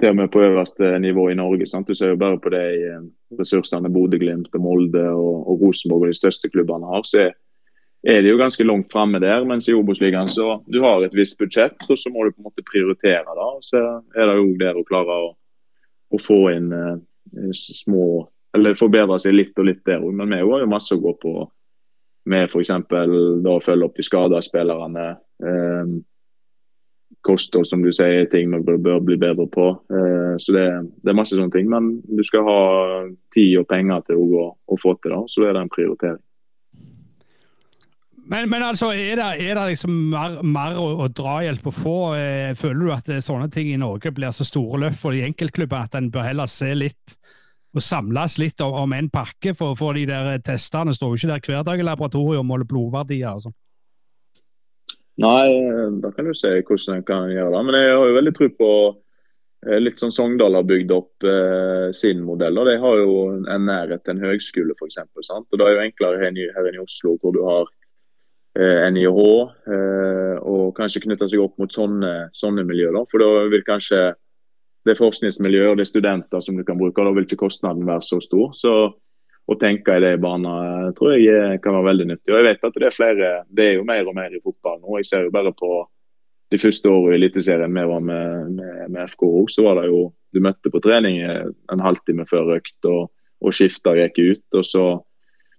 [0.00, 1.68] til og med på øverste nivå i Norge.
[1.70, 1.86] Sant?
[1.86, 3.06] Du ser jo bare på de eh,
[3.38, 7.04] ressursene Bodø-Glimt og Molde og, og, Rosenborg og de største klubbene har.
[7.06, 7.30] så
[8.04, 9.46] er det jo ganske langt framme der.
[9.48, 12.50] Mens i Obos-ligaen så du har et visst budsjett, og så må du på en
[12.50, 13.24] måte prioritere.
[13.24, 13.80] da, Så
[14.16, 15.32] er det jo der å klare å,
[16.12, 16.96] å få inn eh,
[17.52, 20.14] små Eller forbedre seg litt og litt der òg.
[20.14, 21.34] Men vi har jo masse å gå på
[22.30, 22.70] med f.eks.
[22.70, 25.06] å følge opp de skada spillerne.
[25.44, 25.94] Eh,
[27.24, 29.70] kosthold, som du sier, ting vi bør, bør bli bedre på.
[29.92, 30.66] Eh, så det,
[31.00, 31.68] det, er masse sånne ting.
[31.72, 32.60] Men du skal ha
[33.34, 36.22] tid og penger til å, å få til det, så er det en prioritering.
[38.24, 41.98] Men, men, altså, er det, er det liksom mer, mer å, å drahjelp å få?
[42.16, 45.90] Eh, føler du at sånne ting i Norge blir så store løft for de enkeltklubbene
[45.90, 47.18] at en bør heller se litt
[47.74, 51.44] å samles litt om en pakke, for, for de der testene står jo ikke der
[51.48, 53.56] hver dag i laboratoriet og måler blodverdier og sånn.
[55.22, 55.46] Nei,
[56.02, 57.62] da kan du se hvordan en kan gjøre det.
[57.66, 58.70] Men jeg har jo veldig tro på
[59.68, 62.58] eh, litt sånn Sogndal har bygd opp eh, sin modell.
[62.58, 64.74] og De har jo en nærhet til en høgskole.
[64.74, 67.70] Og det er jo enklere her, her i Oslo, hvor du har
[68.58, 69.20] eh, NIH,
[69.76, 72.98] eh, og kanskje knytte seg opp mot sånne, sånne miljøer.
[73.06, 74.02] For da vil kanskje
[74.84, 77.04] det er forskningsmiljø og det er studenter som du kan bruke.
[77.04, 78.52] Da vil ikke kostnaden være så stor.
[78.58, 78.74] Så
[79.44, 82.32] å tenke i det banen tror jeg kan være veldig nyttig.
[82.32, 84.80] Og jeg vet at det er flere, det er jo mer og mer i fotball
[84.80, 84.98] nå.
[85.00, 85.72] Jeg ser jo bare på
[86.52, 90.06] de første årene i Eliteserien vi var med, med, med FKO, så var det jo
[90.34, 93.10] du møtte på trening en halvtime før økt, og,
[93.44, 94.46] og skifta gikk ut.
[94.58, 94.84] og så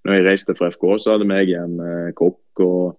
[0.06, 2.62] når jeg reiste fra FK, så hadde vi egen eh, kokk.
[2.62, 2.98] og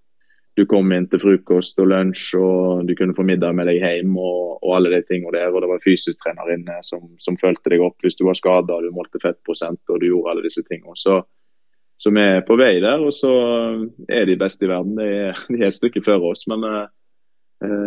[0.57, 4.15] du kom inn til frokost og lunsj, og du kunne få middag med deg hjem
[4.17, 5.53] og, og alle de tingene der.
[5.53, 8.89] Og det var fysisk-trener inne som, som fulgte deg opp hvis du var skada, du
[8.95, 10.97] målte fettprosent og du gjorde alle disse tingene.
[10.97, 11.21] Så,
[12.01, 13.33] så, vi er på vei der, og så
[14.09, 14.97] er de beste i verden.
[14.97, 16.47] De er, de er et stykke før oss.
[16.49, 16.87] Men uh,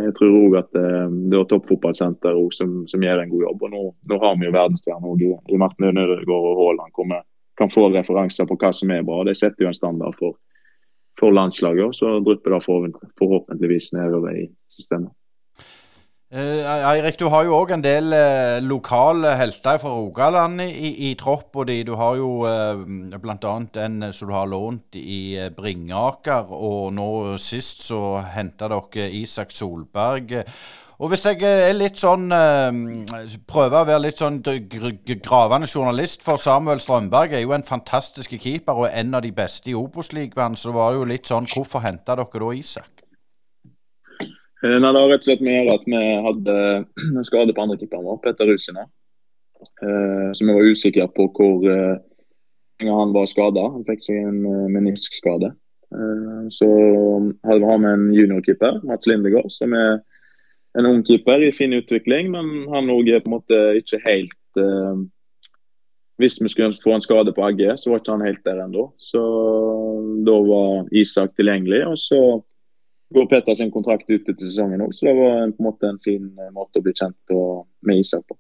[0.06, 3.66] jeg tror òg at uh, det er toppfotballsenter som, som, gjør en god jobb.
[3.66, 3.82] og Nå,
[4.14, 7.18] nå har vi jo verdensstjerner i, i Martin Ødegaard og Haaland,
[7.60, 9.24] kan få referanser på hva som er bra.
[9.26, 10.38] Det setter jo en standard for
[11.20, 11.96] for landslaget.
[11.96, 12.66] Så drypper det
[13.20, 15.12] forhåpentligvis nedover i systemet.
[16.30, 21.16] Eh, Eirik, du har jo òg en del eh, lokale helter fra Rogaland i, i
[21.18, 21.80] troppa di.
[21.88, 22.84] Du har jo eh,
[23.18, 23.54] bl.a.
[23.82, 27.10] en som du har lånt i eh, Bringaker, og nå
[27.42, 30.44] sist så henta dere Isak Solberg.
[31.00, 32.76] Og hvis jeg er litt sånn uh,
[33.48, 38.82] Prøver å være litt sånn gravende journalist, for Samuel Strømberg er jo en fantastisk keeper
[38.84, 42.18] og en av de beste i Obos-ligaen, så var det jo litt sånn Hvorfor henta
[42.20, 43.06] dere da Isak?
[44.60, 46.58] Eh, nei, Det har rett og slett med at vi hadde
[47.06, 48.84] en skade på andrekeeperen vår, Petter Rusina.
[49.64, 51.64] Så vi var usikre på hvor
[52.80, 53.66] han var skada.
[53.72, 55.50] Han fikk seg en meniskskade.
[56.56, 56.70] Så
[57.48, 60.00] hadde vi med en juniorkeeper, Mats Lindegård, som er
[60.80, 64.62] en ung keeper i fin utvikling, men han òg er på en måte ikke helt
[64.62, 65.08] eh,
[66.20, 68.90] hvis vi skulle få en skade på Agge, så var ikke han helt der ennå.
[69.00, 69.22] Så
[70.28, 71.86] da var Isak tilgjengelig.
[71.88, 72.20] Og så
[73.16, 76.04] går Peter sin kontrakt ut etter sesongen òg, så det var på en måte en
[76.04, 77.36] fin måte å bli kjent
[77.88, 78.36] med Isak på.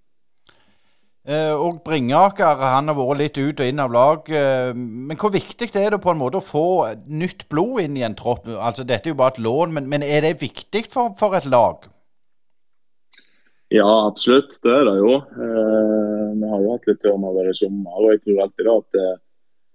[1.29, 4.29] Eh, og Bringaker han har vært litt ut og inn av lag.
[4.33, 6.67] Eh, men hvor viktig er det på en måte å få
[7.05, 8.47] nytt blod inn i en tropp?
[8.49, 11.47] Altså, Dette er jo bare et lån, men, men er det viktig for, for, et
[11.49, 11.85] lag?
[13.69, 14.57] Ja, absolutt.
[14.63, 15.15] Det er det jo.
[15.19, 18.97] Eh, vi har jo hatt litt turnover i sommer, og jeg tror alltid da at
[18.97, 19.09] det,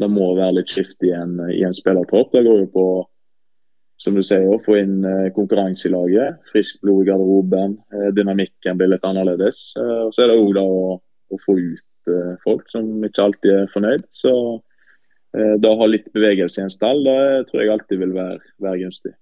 [0.03, 2.33] det må være litt skift i en, i en spillertropp.
[2.35, 2.87] Det går jo på
[4.05, 6.43] som du sier, å få inn eh, konkurranse i laget.
[6.51, 7.79] Friskt blod i garderoben.
[7.95, 9.71] Eh, dynamikken blir litt annerledes.
[9.81, 10.71] Eh, og så er det òg å
[11.33, 12.11] å få ut
[12.45, 14.03] folk som ikke alltid er fornøyd.
[14.13, 14.31] Så
[15.33, 18.83] det å ha litt bevegelse i en stall, det tror jeg alltid vil være, være
[18.83, 19.15] gunstig.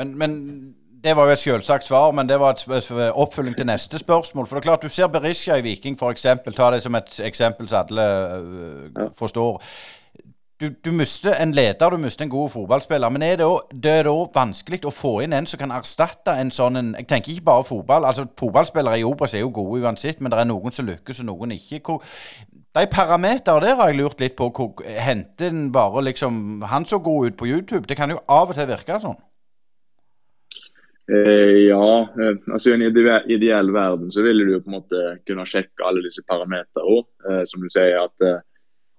[0.00, 0.32] Men, men,
[1.04, 4.46] det var jo et selvsagt svar, men det var et oppfølging til neste spørsmål.
[4.46, 6.26] For det er klart, Du ser Berisha i Viking f.eks.
[6.56, 9.08] Ta det som et eksempel så alle ja.
[9.18, 9.60] forstår
[10.62, 13.08] du, du mister en leder, du mister en god fotballspiller.
[13.08, 16.36] Men er det, også, det er da vanskelig å få inn en som kan erstatte
[16.38, 18.04] en sånn en, Jeg tenker ikke bare fotball.
[18.04, 21.30] altså Fotballspillere i Obras er jo gode uansett, men det er noen som lykkes og
[21.32, 21.80] noen ikke.
[21.86, 22.06] Hvor,
[22.78, 24.52] de parametere der har jeg lurt litt på.
[24.54, 27.86] Hvor, henter en bare liksom Han så god ut på YouTube?
[27.88, 29.18] Det kan jo av og til virke sånn.
[31.10, 32.82] Eh, ja, eh, altså i en
[33.30, 37.02] ideell verden så ville du jo på en måte kunne sjekke alle disse parametrene.
[37.28, 38.38] eh, som du sier at eh,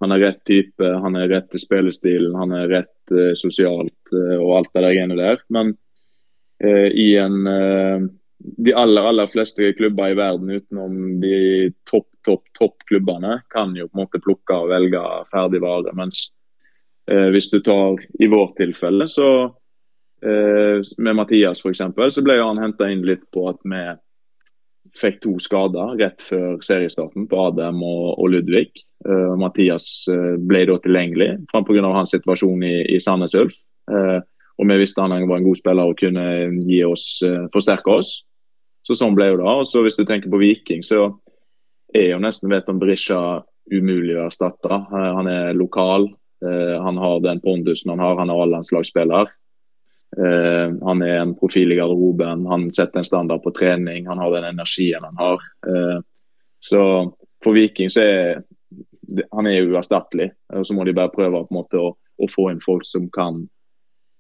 [0.04, 4.36] han er rett type, han er rett til spillestilen, han er rett uh, sosialt uh,
[4.36, 5.40] og alt det der greiene der.
[5.48, 5.78] Men
[6.64, 13.76] i en De aller aller fleste klubber i verden utenom de topp, topp, toppklubbene kan
[13.76, 15.92] jo på en måte plukke og velge ferdig vare.
[15.96, 16.20] Mens
[17.08, 19.28] hvis du tar i vårt tilfelle, så
[20.24, 21.82] med Mathias f.eks.,
[22.16, 23.82] så ble han henta inn litt på at vi
[24.98, 28.70] fikk to skader rett før seriestarten på Adem og, og Ludvig.
[29.08, 31.82] Uh, Mathias uh, ble da tilgjengelig pga.
[31.96, 33.56] hans situasjon i, i Sandnes Ulf.
[33.92, 34.20] Uh,
[34.62, 36.26] og vi visste han var en god spiller og kunne
[36.62, 37.08] gi oss,
[37.56, 38.12] forsterke oss.
[38.86, 39.48] Så sånn ble jo det.
[39.50, 41.08] Og så hvis du tenker på Viking, så
[41.98, 43.42] er jo nesten Veton Brisja
[43.74, 44.78] umulig å erstatte.
[44.94, 46.06] han er lokal.
[46.86, 48.20] han har den pondusen han har.
[48.22, 49.34] Han er A-landslagsspiller.
[50.14, 54.34] Uh, han er en profil i garderoben, han setter en standard på trening, han har
[54.36, 55.46] den energien han har.
[55.66, 56.00] Uh,
[56.64, 56.82] så
[57.44, 58.44] for Viking så er
[59.32, 60.32] han er uerstattelig.
[60.54, 63.44] og Så må de bare prøve måte å, å få inn folk som kan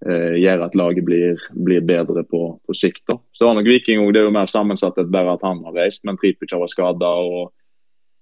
[0.07, 3.03] uh, gjøre at laget blir, blir bedre på, på sikt.
[3.09, 3.17] Da.
[3.33, 5.77] Så har nok Viking også, det er jo mer sammensatt enn bare at han har
[5.77, 7.13] reist, men Tripic har vært skada.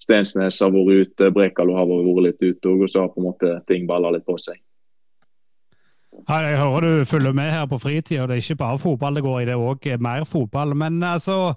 [0.01, 3.55] Stensnes har vært ute, Brekalo har vært litt ute, og så har på en måte
[3.69, 4.61] ting balla litt på seg.
[6.11, 8.27] Jeg hører du følger med her på fritida.
[8.27, 10.75] Det er ikke bare fotball det går i, det er òg mer fotball.
[10.75, 11.53] Men altså,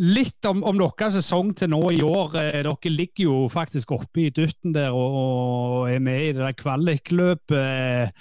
[0.00, 2.36] litt om, om deres sesong til nå i år.
[2.40, 6.42] Eh, dere ligger jo faktisk oppe i dytten der og, og er med i det
[6.42, 8.12] der kvalikløpet.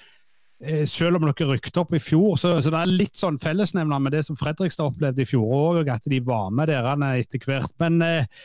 [0.62, 4.04] Eh, selv om dere rykket opp i fjor, så, så, det er litt sånn fellesnevner
[4.04, 7.74] med det som Fredrikstad opplevde i fjor òg, at de var med dere etter hvert.
[7.82, 8.44] Men eh,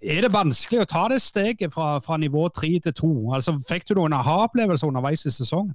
[0.00, 3.12] er det vanskelig å ta det steget fra, fra nivå tre til to?
[3.34, 5.74] Altså, fikk du noen aha-opplevelser underveis i sesongen?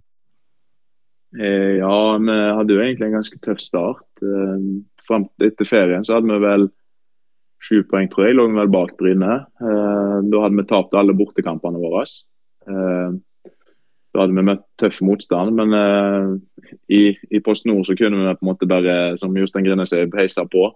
[1.40, 4.08] Eh, ja, vi hadde jo egentlig en ganske tøff start.
[4.24, 4.66] Eh,
[5.06, 6.68] frem etter ferien så hadde vi vel
[7.66, 8.38] sju poeng, tror jeg.
[8.38, 9.42] Lå vel bak Bryne.
[9.44, 12.06] Eh, da hadde vi tapt alle bortekampene våre.
[12.66, 16.40] Da hadde vi møtt tøff motstand, men
[16.90, 20.08] i, i Post Nord så kunne vi på en måte bare, som Jostein Grine sier,
[20.16, 20.70] heise på.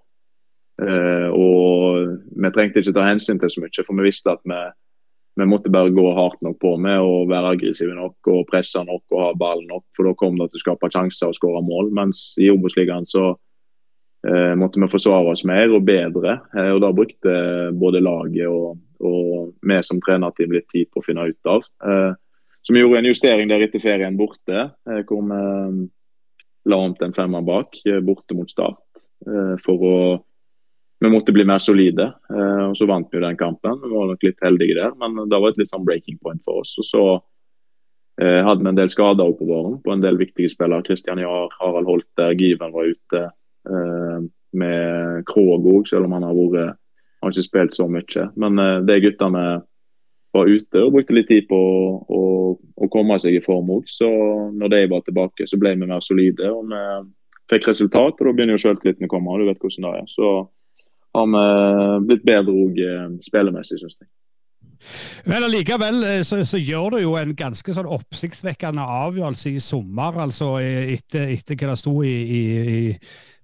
[1.40, 2.12] og
[2.44, 4.60] vi trengte ikke ta hensyn til så mye, for vi visste at vi
[5.40, 9.04] vi måtte bare gå hardt nok på med å være aggressive nok og presse nok
[9.16, 9.86] og ha ball nok.
[9.98, 11.94] For da kom det til å skape sjanser og skåre mål.
[11.96, 13.32] Mens i Obos-ligaen så
[14.28, 16.40] eh, måtte vi forsvare oss mer og bedre.
[16.56, 17.36] Eh, og Da brukte
[17.80, 21.68] både laget og, og vi som trenerteam litt tid på å finne ut av.
[21.86, 22.12] Eh,
[22.62, 25.78] så vi gjorde en justering der etter ferien borte, eh, hvor vi eh,
[26.70, 28.84] la om til en femmer bak, eh, borte mot Start.
[29.66, 29.96] for å
[31.00, 32.12] vi måtte bli mer solide.
[32.34, 33.80] Eh, og Så vant vi den kampen.
[33.84, 36.64] Vi var nok litt heldige der, men det var et litt sånn breaking point for
[36.64, 36.76] oss.
[36.82, 37.04] Og Så
[38.22, 40.84] eh, hadde vi en del skader på våren på en del viktige spillere.
[40.84, 43.24] Kristian Jahr, Harald Holter, Given var ute.
[43.70, 44.20] Eh,
[44.60, 46.78] med Krog òg, selv om han har vært
[47.20, 48.30] har ikke spilt så mye.
[48.40, 49.46] Men eh, de guttene
[50.36, 52.24] var ute og brukte litt tid på å,
[52.56, 53.88] å komme seg i form òg.
[53.90, 54.10] Så
[54.56, 56.52] når de var tilbake, så ble vi mer solide.
[56.52, 56.84] og vi
[57.50, 59.34] fikk resultat, og da begynner jo selvtilliten å komme.
[59.34, 60.10] og du vet hvordan det er.
[60.12, 60.28] Så
[61.18, 64.10] har vi blitt bedre òg eh, spillemessig, syns jeg.
[65.28, 70.22] Men allikevel eh, så, så, gjør du jo en ganske sånn oppsiktsvekkende avgjørelse i sommer,
[70.24, 72.44] altså etter, etter hva det sto i, i,
[72.78, 72.80] i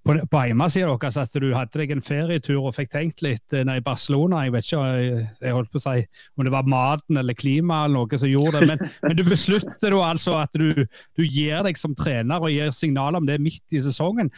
[0.06, 3.80] på, på hjemmesida deres at du hadde deg en ferietur og fikk tenkt litt nei,
[3.84, 4.44] Barcelona.
[4.46, 6.04] Jeg vet ikke jeg, jeg holdt på å si
[6.36, 9.96] om det var maten eller klimaet eller noe som gjorde det, men, men du beslutter
[9.96, 10.84] da altså at du,
[11.18, 14.30] du, gir deg som trener og gir signal om det midt i sesongen.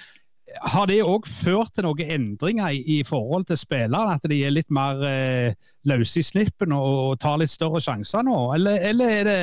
[0.73, 4.17] Har det òg ført til noen endringer i, forhold til spillerne?
[4.17, 5.59] At de er litt mer eh,
[5.89, 8.39] løse i slippen og, tar litt større sjanser nå?
[8.57, 9.41] Eller, eller er det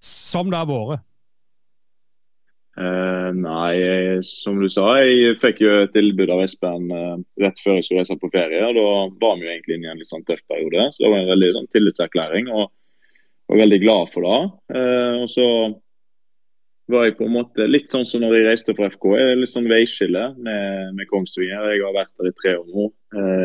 [0.00, 1.06] som det har vært?
[2.80, 7.84] Uh, nei, som du sa, jeg fikk jo tilbud av Espen uh, rett før jeg
[7.84, 8.62] skulle reise på ferie.
[8.64, 10.86] og Da var vi jo egentlig inne i en litt sånn tøff periode.
[10.94, 12.70] Så det var en veldig sånn, tillitserklæring, og
[13.50, 14.40] var veldig glad for det.
[14.72, 15.46] Uh, og så
[16.92, 19.06] var jeg på en måte litt sånn som når jeg reiste for FK.
[19.18, 21.70] Jeg er litt sånn veiskille med, med Kongsvinger.
[21.74, 22.90] Jeg har vært der i tre år nå.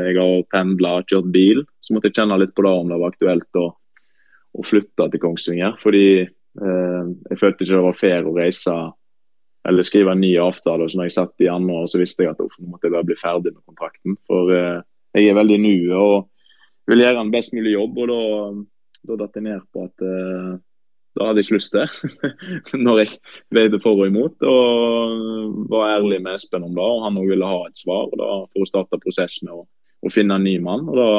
[0.10, 1.63] jeg har pendla, kjørt bil.
[1.86, 3.65] Så måtte jeg kjenne litt på det om det var aktuelt å,
[4.55, 5.77] å flytte til Kongsvinger.
[5.81, 8.75] Fordi jeg følte ikke det var fair å reise
[9.67, 10.89] eller skrive en ny avtale.
[10.89, 13.08] Så når jeg satt i januar, så visste jeg at uff, nå måtte jeg bare
[13.08, 14.17] bli ferdig med kontrakten.
[14.29, 14.81] For eh,
[15.17, 16.29] jeg er veldig nu og
[16.91, 17.97] vil gjøre en best mulig jobb.
[18.03, 18.19] Og da,
[19.10, 20.51] da datt jeg ned på at eh,
[21.15, 21.88] da hadde jeg ikke lyst til.
[22.86, 23.15] når jeg
[23.56, 24.36] veide for og imot.
[24.43, 26.84] Og var ærlig med Espen om det.
[26.84, 29.63] Og han òg ville ha et svar og da, for å starte prosess med å,
[30.04, 30.88] å finne en ny mann.
[30.91, 31.10] og da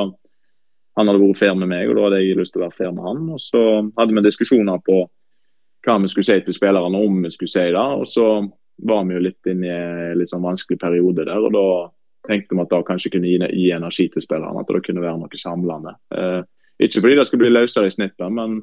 [0.97, 2.93] han hadde vært fair med meg, og da hadde jeg lyst til å være fair
[2.97, 3.25] med han.
[3.35, 3.63] Og Så
[3.99, 5.03] hadde vi diskusjoner på
[5.87, 7.89] hva vi skulle si til spillerne, om vi skulle si det.
[8.01, 8.29] Og så
[8.89, 11.37] var vi jo litt inne i en litt sånn vanskelig periode der.
[11.37, 11.67] og da
[12.27, 14.61] tenkte vi at det kanskje kunne gi, gi energi til spillerne.
[14.61, 15.95] At det kunne være noe samlende.
[16.17, 16.41] Eh,
[16.87, 18.63] ikke fordi det skal bli løsere i snittet, men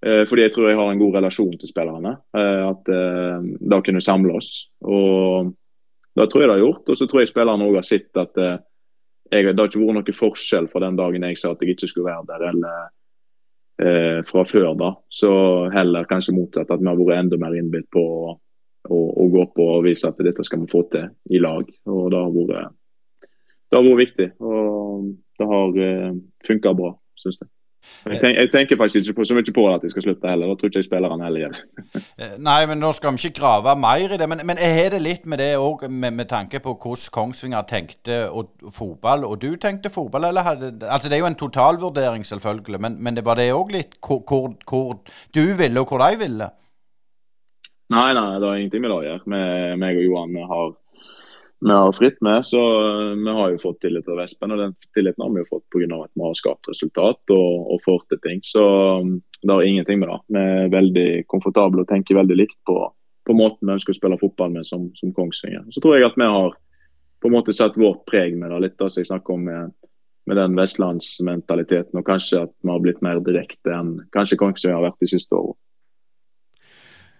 [0.00, 2.12] fordi jeg tror jeg har en god relasjon til spillerne.
[2.38, 4.50] Eh, at eh, det kunne samle oss.
[4.86, 5.50] Og
[6.18, 6.84] det tror jeg det har gjort.
[6.88, 8.60] Og så tror jeg spillerne òg har sett at eh,
[9.32, 11.90] jeg, det har ikke vært noen forskjell fra den dagen jeg sa at jeg ikke
[11.90, 12.46] skulle være der.
[12.52, 12.86] eller
[13.82, 14.74] eh, fra før.
[14.74, 15.30] da, Så
[15.74, 18.34] heller kanskje motsatt, at vi har vært enda mer innbitt på å,
[18.88, 21.68] å, å, gå på og vise at dette skal vi få til i lag.
[21.86, 22.74] og Det har vært,
[23.68, 26.10] det har vært viktig, og det har eh,
[26.46, 27.50] funka bra, syns jeg.
[28.06, 30.50] Jeg, tenk, jeg, tenker faktisk ikke på, så mye på at jeg skal slutte heller.
[30.50, 31.56] Da tror ikke jeg spillerne heller gjør
[32.22, 34.28] eh, Nei, men nå skal vi ikke grave mer i det.
[34.30, 38.20] Men, men er det litt med det òg, med, med, tanke på hvordan Kongsvinger tenkte
[38.28, 40.28] og, fotball, og du tenkte fotball?
[40.30, 43.74] Eller hadde, altså Det er jo en totalvurdering, selvfølgelig, men, men det var det òg
[43.74, 44.98] litt hvor, hvor, hvor,
[45.34, 46.50] du ville, og hvor de ville?
[47.88, 49.38] Nei, nei, det har ingenting med det å gjøre.
[49.80, 50.74] Meg og Johan har
[51.60, 52.46] vi har fritt med.
[52.46, 55.50] Så eh, vi har jo fått tillit av Espen, og den tilliten har vi jo
[55.50, 56.04] fått pga.
[56.04, 58.40] at vi har skapt resultat og, og får til ting.
[58.44, 58.62] Så
[59.02, 60.20] mm, det har ingenting med det.
[60.28, 62.78] Vi er veldig komfortable og tenker veldig likt på,
[63.26, 65.66] på måten vi ønsker å spille fotball med som, som Kongsvinger.
[65.74, 66.56] Så tror jeg at vi har
[67.18, 69.72] på en måte satt vårt preg med det, litt som jeg snakker om med,
[70.30, 71.98] med den vestlandsmentaliteten.
[71.98, 75.34] Og kanskje at vi har blitt mer direkte enn kanskje Kongsvinger har vært de siste
[75.34, 75.58] årene.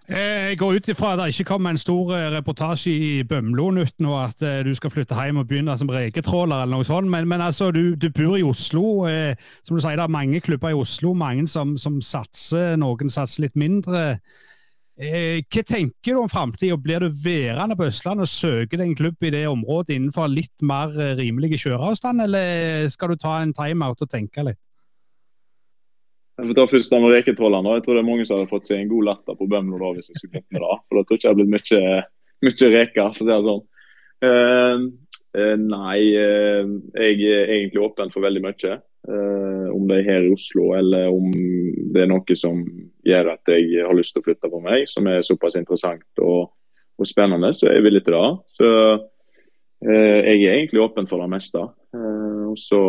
[0.09, 4.15] Jeg går ut ifra at det ikke kommer en stor eh, reportasje i Bømlo-nytt nå,
[4.17, 7.11] at eh, du skal flytte hjem og begynne som reketråler eller noe sånt.
[7.13, 9.05] Men, men altså, du, du, bor i Oslo.
[9.05, 9.37] Eh,
[9.69, 11.13] som du sier, det er mange klubber i Oslo.
[11.13, 12.79] Mange som, som satser.
[12.81, 14.23] Noen satser litt mindre.
[14.97, 16.81] Eh, hva tenker du om framtida?
[16.81, 20.57] Blir du værende på Østlandet og søke deg en klubb i det området innenfor litt
[20.65, 24.63] mer rimelige rimelig kjøreavstand, eller skal du ta en timeout og tenke litt?
[26.39, 27.73] Jeg får ta først med reketrålene.
[27.75, 29.89] Jeg tror det er mange som hadde fått seg en god latter på Bømlo da,
[29.97, 30.77] hvis jeg skulle begynt med det.
[30.87, 31.97] For da tror jeg ikke det hadde blitt mye,
[32.47, 33.65] mye reker, for å si det sånn.
[34.19, 34.85] Uh,
[35.39, 38.77] uh, nei, uh, jeg er egentlig åpen for veldig mye.
[39.09, 41.31] om det er her i Oslo eller om
[41.95, 42.59] det er noe som
[43.07, 46.51] gjør at jeg har lyst til å flytte på meg, som er såpass interessant og,
[46.99, 48.33] og spennende, så er jeg villig til det.
[48.59, 48.69] Så
[49.87, 51.63] jeg er egentlig åpen for det meste.
[51.63, 52.83] og så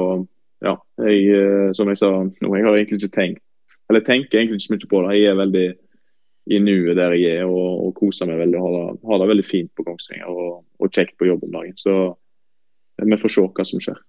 [0.66, 3.46] ja, jeg, eh, som jeg sa nå, jeg har egentlig ikke tenkt
[3.90, 5.14] Eller tenker egentlig ikke så mye på det.
[5.18, 5.68] Jeg er veldig
[6.50, 8.60] i nuet der jeg er og, og koser meg veldig.
[8.62, 11.76] Har det, har det veldig fint på Kongsvinger og, og, kjekt på jobb om dagen.
[11.78, 11.96] Så
[13.02, 14.00] vi får se hva som skjer.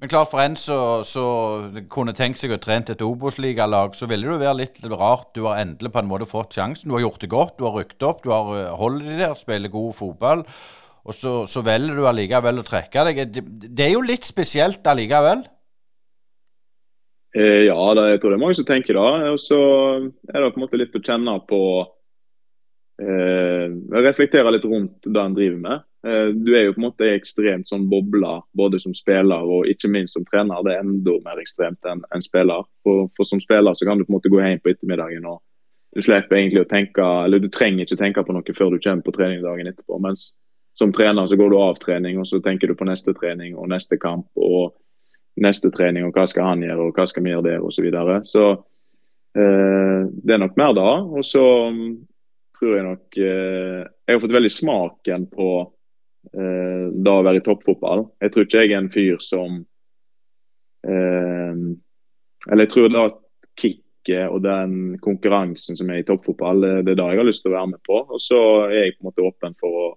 [0.00, 4.40] Men klart For en som kunne tenkt seg å trent et Obos-ligalag, så ville det
[4.40, 5.34] være litt rart.
[5.36, 6.88] Du har endelig på en måte fått sjansen.
[6.88, 9.36] Du har gjort det godt, du har rykket opp, du har eh, holdt deg der,
[9.36, 10.44] spiller god fotball.
[11.04, 13.22] Og så, så velger du allikevel å trekke deg.
[13.32, 15.44] Det, det er jo litt spesielt allikevel?
[17.36, 17.76] Eh, ja,
[18.10, 19.30] jeg tror det er mange som tenker det.
[19.30, 19.60] Og så
[20.32, 21.60] er det på en måte litt å kjenne på
[23.02, 25.86] eh, Reflektere litt rundt det en driver med.
[26.06, 29.92] Eh, du er jo på en måte ekstremt sånn bobla både som spiller og ikke
[29.92, 30.64] minst som trener.
[30.66, 32.66] Det er enda mer ekstremt enn en spiller.
[32.86, 35.42] For, for, som spiller så kan du på en måte gå hjem på ettermiddagen og
[35.90, 39.02] du slipper egentlig å tenke, eller du trenger ikke tenke på noe før du kommer
[39.02, 39.96] på trening dagen etterpå.
[39.98, 40.28] Mens
[40.78, 43.66] som trener så går du av trening og så tenker du på neste trening og
[43.72, 44.28] neste kamp.
[44.38, 44.76] og
[45.40, 47.76] neste trening, og hva skal han gjøre, og hva skal vi gjøre der, osv.
[47.76, 48.20] Så, videre.
[48.28, 48.46] så
[49.38, 50.88] eh, det er nok mer da.
[51.04, 51.98] Og så um,
[52.58, 55.50] tror jeg nok eh, Jeg har fått veldig smaken på
[56.34, 58.06] eh, da å være i toppfotball.
[58.20, 59.60] Jeg tror ikke jeg er en fyr som
[60.84, 61.64] eh,
[62.50, 63.08] Eller jeg tror da
[63.60, 67.52] kicket og den konkurransen som er i toppfotball, det er da jeg har lyst til
[67.52, 68.00] å være med på.
[68.08, 68.38] Og så
[68.70, 69.88] er jeg på en måte åpen for å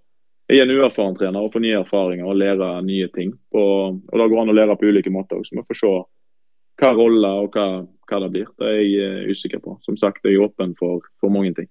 [0.54, 3.34] jeg er en uerfaren trener og får nye erfaringer og lærer nye ting.
[3.52, 5.42] På, og Da går an å lære på ulike måter.
[5.44, 5.94] Så vi får se
[6.82, 7.68] hva rolle og hva,
[8.10, 8.50] hva, det blir.
[8.60, 9.78] Det er jeg uh, usikker på.
[9.86, 11.70] Som sagt, jeg er åpen for, for mange ting.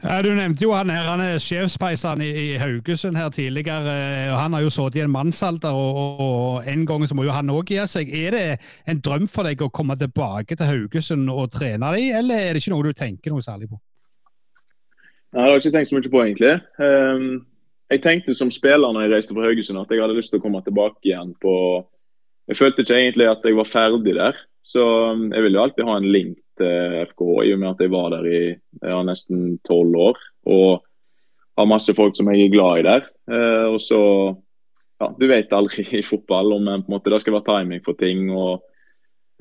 [0.00, 3.92] Ja, du nevnte jo han her, han er sjefspeiseren i, i, Haugesund her tidligere.
[4.32, 7.52] Han har jo sittet i en mannsalder, og, og, en gang så må jo han
[7.52, 8.08] òg gi seg.
[8.08, 8.46] Er det
[8.88, 12.64] en drøm for deg å komme tilbake til Haugesund og trene dem, eller er det
[12.64, 13.76] ikke noe du tenker noe særlig på?
[15.36, 16.54] Nei, Det har jeg ikke tenkt så mye på, egentlig.
[16.80, 17.28] Um,
[17.90, 20.44] jeg tenkte som spiller når jeg reiste fra Haugesund at jeg hadde lyst til å
[20.44, 21.54] komme tilbake igjen på
[22.50, 24.38] Jeg følte ikke egentlig at jeg var ferdig der.
[24.66, 27.82] Så um, jeg vil jo alltid ha en link til FKH, i og med at
[27.84, 30.18] jeg var der i ja, nesten tolv år.
[30.50, 30.82] Og
[31.60, 33.06] har masse folk som jeg er glad i der.
[33.30, 34.00] Eh, og så
[35.00, 37.84] ja, Du vet aldri i fotball om en, på en måte, det skal være timing
[37.86, 38.26] for ting.
[38.30, 38.64] og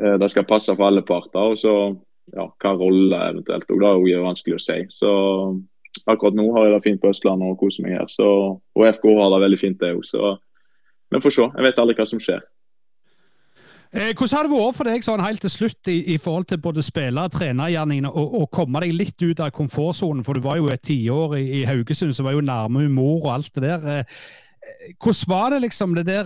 [0.02, 1.54] eh, Det skal passe for alle parter.
[1.54, 1.76] og så
[2.36, 3.70] ja, Hva rolle eventuelt.
[3.70, 4.80] og Det er jo vanskelig å si.
[4.94, 5.12] Så
[6.06, 8.08] akkurat nå har jeg det fint på Østlandet og koser meg her.
[8.12, 8.30] Så,
[8.60, 10.06] og FK har det veldig fint, det òg.
[10.08, 10.38] Så
[11.10, 11.50] vi får se.
[11.56, 12.42] Jeg vet aldri hva som skjer.
[13.90, 16.60] Eh, hvordan har det vært for deg sånn helt til slutt i, i forhold til
[16.62, 20.22] både spiller- og trenergjerningen å komme deg litt ut av komfortsonen?
[20.26, 23.34] For du var jo et tiår i, i Haugesund, så var jo nærme mor og
[23.40, 23.90] alt det der.
[23.90, 24.22] Eh,
[25.00, 26.26] hvordan var det liksom det der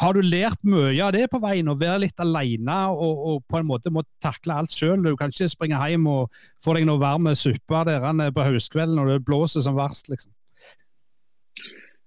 [0.00, 1.68] Har du lært mye av det på veien?
[1.68, 5.02] Å være litt alene og, og, på en måte må takle alt sjøl?
[5.04, 6.34] Du kan ikke springe hjem og
[6.64, 10.32] få deg noe varm suppe på høstkvelden når det blåser som verst, liksom.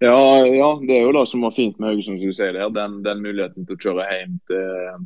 [0.02, 0.18] Ja,
[0.50, 2.72] ja, det er jo det som var fint med Haugesund, som du sier der.
[2.74, 5.04] Den, den, muligheten til å kjøre hjem til,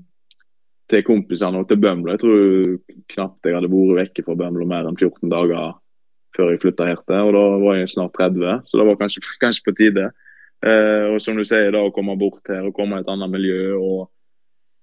[0.94, 2.14] til kompisene og til Bømlo.
[2.14, 2.78] Jeg tror
[3.12, 5.74] knapt jeg hadde vært vekke fra Bømlo mer enn 14 dager
[6.38, 7.28] før jeg flytta her til.
[7.28, 10.08] Og da var jeg snart 30, så det var kanskje, kanskje på tide.
[10.66, 13.32] Eh, og som du sier, da å komme bort her og komme i et annet
[13.32, 14.08] miljø og,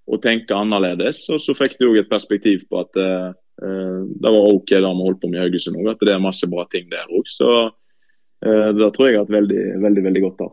[0.07, 1.25] og tenke annerledes.
[1.35, 3.29] Og så fikk du òg et perspektiv på at eh,
[3.67, 6.23] eh, det var OK det vi holdt på med i Haugesund òg, at det er
[6.23, 7.31] masse bra ting der òg.
[7.31, 7.71] Så
[8.43, 10.49] det tror jeg at har hatt veldig, veldig, veldig godt av.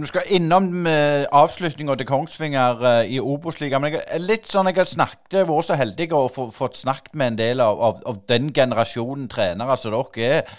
[0.00, 3.84] Du skal innom avslutninga til Kongsvinger i Obos-ligaen.
[3.84, 7.12] Men jeg, er litt sånn, jeg har snakket, vært så heldig å få fått snakket
[7.12, 10.56] med en del av, av, av den generasjonen trenere som dere er.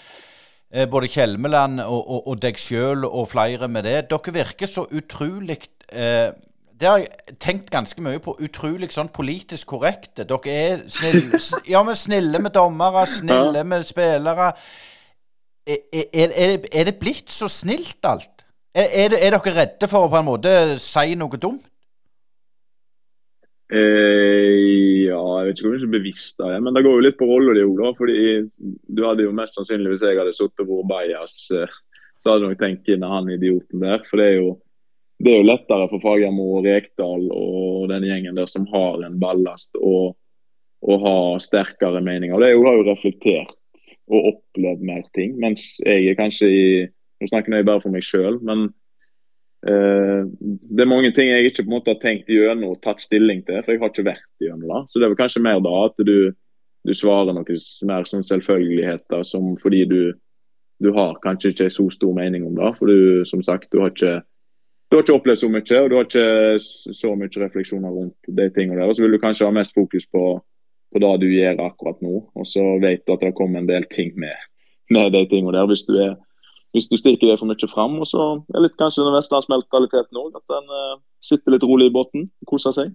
[0.72, 4.06] Eh, både Kjelmeland og, og, og deg sjøl og flere med det.
[4.08, 5.58] Dere virker så utrolig
[5.92, 6.32] eh,
[6.72, 8.38] Det har jeg tenkt ganske mye på.
[8.40, 10.24] Utrolig sånn politisk korrekte.
[10.28, 14.52] Dere er snille, ja, men snille med dommere, snille med spillere.
[15.68, 18.46] Er, er, er, er det blitt så snilt, alt?
[18.72, 21.68] Er, er, dere redde for å på en måte si noe dumt?
[23.72, 27.16] Eh, ja, jeg vet ikke jeg er bevisst av det, men det går jo litt
[27.20, 27.84] på rolla di òg.
[27.96, 28.18] Fordi
[28.52, 31.78] du hadde jo mest sannsynlig, hvis jeg hadde sittet hvor bajas, eh,
[32.20, 34.04] så hadde jeg nok tenkt inn han idioten der.
[34.10, 34.50] For det er jo,
[35.22, 39.16] det er jo lettere for Fagermo og Rekdal og den gjengen der som har en
[39.22, 40.18] ballast, og,
[40.84, 42.36] og ha sterkere meninger.
[42.36, 43.56] Og det har jo reflektert
[44.12, 45.38] og opplevd mer ting.
[45.40, 46.66] Mens jeg er kanskje i
[47.22, 48.64] Nå snakker jeg bare for meg sjøl, men
[49.62, 53.02] Uh, det er mange ting jeg ikke på en måte har tenkt gjennom og tatt
[53.04, 54.80] stilling til, for jeg har ikke vært gjennom det.
[54.90, 56.16] Så det er vel kanskje mer da at du,
[56.82, 57.58] du svarer noe
[57.88, 60.00] mer sånn selvfølgeligheter som fordi du,
[60.82, 62.74] du har kanskje ikke så stor mening om det.
[62.80, 64.20] For du, som sagt, du har ikke
[64.92, 68.44] du har ikke opplevd så mye, og du har ikke så mye refleksjoner rundt de
[68.52, 68.90] tingene der.
[68.90, 70.24] Og så vil du kanskje ha mest fokus på,
[70.92, 73.86] på det du gjør akkurat nå, og så vet du at det kommer en del
[73.88, 74.36] ting med,
[74.92, 75.70] med de tingene der.
[75.70, 76.12] Hvis du er
[76.72, 78.00] hvis du stikker det for mye fram.
[78.00, 81.94] Og så er litt kanskje den vestlandsmentaliteten òg, at den uh, sitter litt rolig i
[81.94, 82.92] båten, koser seg.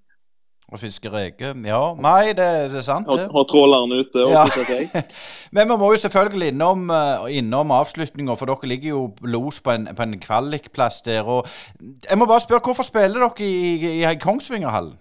[0.68, 1.54] Og fisker reker.
[1.64, 3.08] Ja, nei, det, det er sant.
[3.08, 3.30] det.
[3.32, 4.44] og tråleren ute og ja.
[4.50, 5.14] koser seg.
[5.56, 9.78] Men vi må jo selvfølgelig innom, uh, innom avslutninga, for dere ligger jo los på
[9.78, 11.24] en, på en kvalikplass der.
[11.24, 11.48] Og
[11.80, 14.98] jeg må bare spørre, hvorfor spiller dere i, i, i Kongsvingerhallen?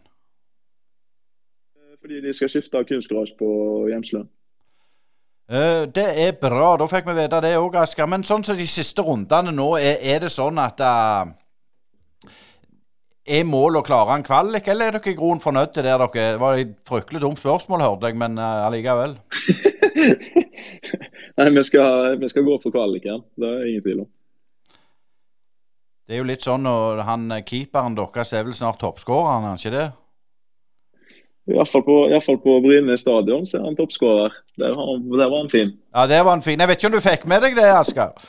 [2.06, 3.48] Fordi de skal skifte kunstgress på
[3.90, 4.28] Hjemslund.
[5.46, 6.74] Uh, det er bra.
[6.74, 8.08] Da fikk vi vite det òg, Asker.
[8.10, 11.28] Men sånn som de siste rundene nå, er, er det sånn at uh,
[13.26, 16.26] Er målet å klare en kvalik, eller er dere i grunnen fornøyde der dere Det
[16.42, 19.16] var et fryktelig dumt spørsmål, hørte jeg, men uh, allikevel.
[21.36, 23.22] Nei, vi skal, vi skal, gå for kvaliken.
[23.38, 24.10] Det er ingen tvil om.
[26.06, 29.62] Det er jo litt sånn når han keeperen deres er vel snart toppskåreren, er han
[29.62, 29.86] ikke det?
[31.46, 34.34] Iallfall på, i fall på Bryne stadion så er han toppskårer.
[34.58, 35.76] Der, der, var han fin.
[35.94, 36.58] Ja, det var han fin.
[36.58, 38.26] Jeg vet ikke om du fikk med deg det, Asker?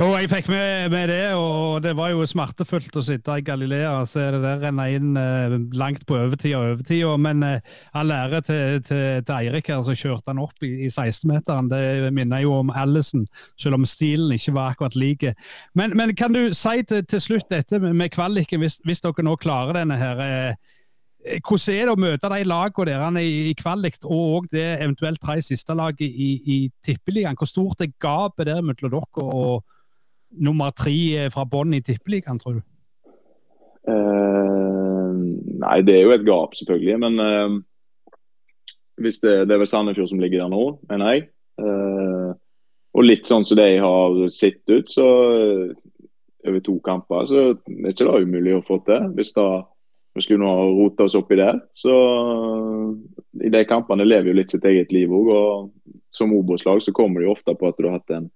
[0.00, 3.90] Jo, jeg fikk med, med, det, og det var jo smertefullt å sitte i Galilea
[4.00, 7.04] og se det der renne inn eh, langt på overtid og overtid.
[7.20, 10.88] Men eh, all ære til, til, til, Eirik her, som kjørte han opp i, i
[10.88, 11.68] 16-meteren.
[11.72, 13.26] Det minner jo om Allison,
[13.60, 15.28] selv om stilen ikke var akkurat lik.
[15.76, 19.28] Men, men, kan du si til, til slutt dette med, med kvaliken, hvis, hvis, dere
[19.28, 20.24] nå klarer denne her.
[20.24, 20.78] Eh,
[21.22, 25.74] hvordan er det å møte de lagene dere i, kvalik, og det eventuelt tre siste
[25.78, 27.38] laget i, i Tippeligaen?
[27.38, 29.62] Hvor stort er gapet der mellom dere og
[30.32, 30.94] nummer tre
[31.26, 32.62] eh, fra bånn i Tippeligaen, tror du?
[33.82, 35.12] Uh,
[35.62, 36.98] nei, det er jo et gap, selvfølgelig.
[37.04, 37.58] Men uh,
[39.02, 41.28] hvis det, det, er vel Sandefjord som ligger der nå, mener jeg.
[41.60, 42.32] Uh,
[42.92, 45.06] og litt sånn som de har sett ut, så
[46.42, 49.06] over to kamper, så er det ikke det umulig å få til.
[49.16, 49.62] Hvis da
[50.14, 51.60] vi skulle nå rote oss oppi der.
[51.78, 51.92] Så
[53.40, 55.32] i de kampene lever jo litt sitt eget liv òg.
[55.32, 58.30] Og som Obos-lag så kommer det jo ofte på at du har hatt en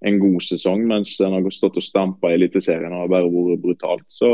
[0.00, 4.06] en god sesong, mens en har stått og stampa i Eliteserien og bare vært brutalt.
[4.08, 4.30] Så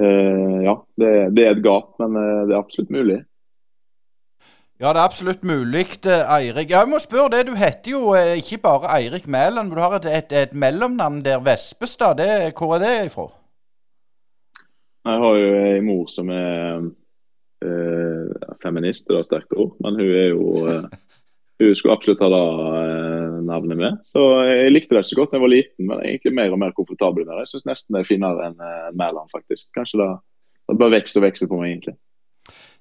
[0.00, 3.22] eh, ja, det, det, er et gap, men eh, det er absolutt mulig.
[4.82, 6.74] Ja, det er absolutt mulig, eh, Eirik.
[6.74, 9.96] Jeg må spørre det, Du heter jo eh, ikke bare Eirik Mæland, men du har
[10.00, 12.20] et, et, et mellomnavn der, Vespestad.
[12.20, 13.30] Det, hvor er det ifra?
[15.04, 16.86] Jeg har jo ei mor som er
[17.64, 18.30] øh,
[18.62, 20.86] feminist, det er sterkt ord, men hun er jo øh,
[21.62, 23.98] Hun skulle absolutt ha det navnet med.
[24.10, 26.72] Så Jeg likte det så godt da jeg var liten, men egentlig mer og mer
[26.74, 27.44] komfortabel med det.
[27.44, 28.64] Jeg syns nesten det er finere enn
[28.98, 29.68] Mæland, faktisk.
[29.76, 30.08] Kanskje det,
[30.66, 31.94] det bare vokser og vokser på meg, egentlig.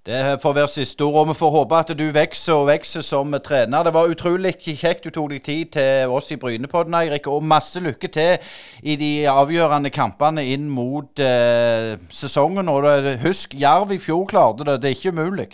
[0.06, 3.32] Det får være siste ord, og vi får håpe at du vokser og vokser som
[3.39, 3.86] trener.
[3.88, 7.30] Det var utrolig kjekt du tok deg tid til oss i Brynepodden, Eirik.
[7.32, 8.36] Og masse lykke til
[8.84, 12.68] i de avgjørende kampene inn mot eh, sesongen.
[12.68, 12.84] Og
[13.24, 14.82] husk, Jerv i fjor klarte det.
[14.84, 15.47] Det er ikke umulig.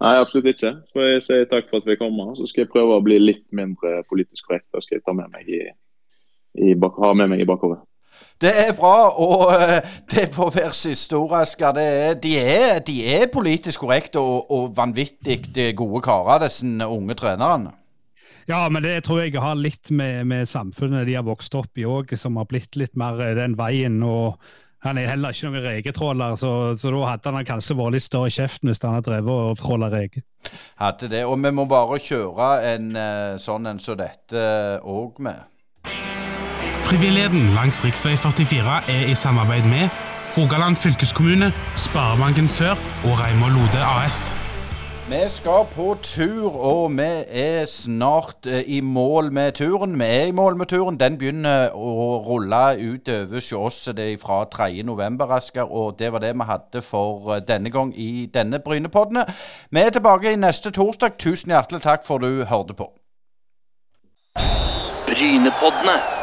[0.00, 0.72] Nei, absolutt ikke.
[0.88, 2.32] Så jeg sier takk for at vi kommer.
[2.40, 4.70] Så skal jeg prøve å bli litt mindre politisk korrekt.
[4.72, 5.66] Det skal jeg ta med meg i,
[6.64, 7.84] i ha med meg i bakover.
[8.42, 11.76] Det er bra, og uh, det får være siste ord, Asker.
[12.22, 12.32] De,
[12.86, 17.76] de, er politisk korrekte og, og vanvittig gode karer, disse unge trenerne.
[18.50, 21.86] Ja, men det tror jeg har litt med, med samfunnet de har vokst opp i
[21.86, 24.02] òg, som har blitt litt mer den veien.
[24.02, 24.40] og
[24.82, 28.32] han er heller ikke noen reketråler, så, så, da hadde han kanskje vært litt større
[28.32, 30.24] i kjeften hvis han hadde drevet og tråla reke.
[30.80, 31.22] Hadde det.
[31.22, 32.88] Og vi må bare kjøre en
[33.38, 34.42] sånn en som så dette
[34.82, 35.51] òg med.
[36.92, 38.16] Frivilligheten langs rv.
[38.16, 39.88] 44 er i samarbeid med
[40.36, 42.70] Rogaland fylkeskommune, Sparebanken Sør
[43.04, 44.18] og Reimar Lode AS.
[45.08, 49.98] Vi skal på tur, og vi er snart eh, i mål med turen.
[50.00, 51.00] Vi er i mål med turen.
[51.00, 53.88] Den begynner å rulle utover hos oss
[54.20, 55.72] fra 3.11, Asker.
[55.72, 59.24] Og det var det vi hadde for eh, denne gang i denne Brynepoddene.
[59.70, 61.16] Vi er tilbake i neste torsdag.
[61.18, 62.92] Tusen hjertelig takk for du hørte på.
[65.08, 66.21] Brynepoddene.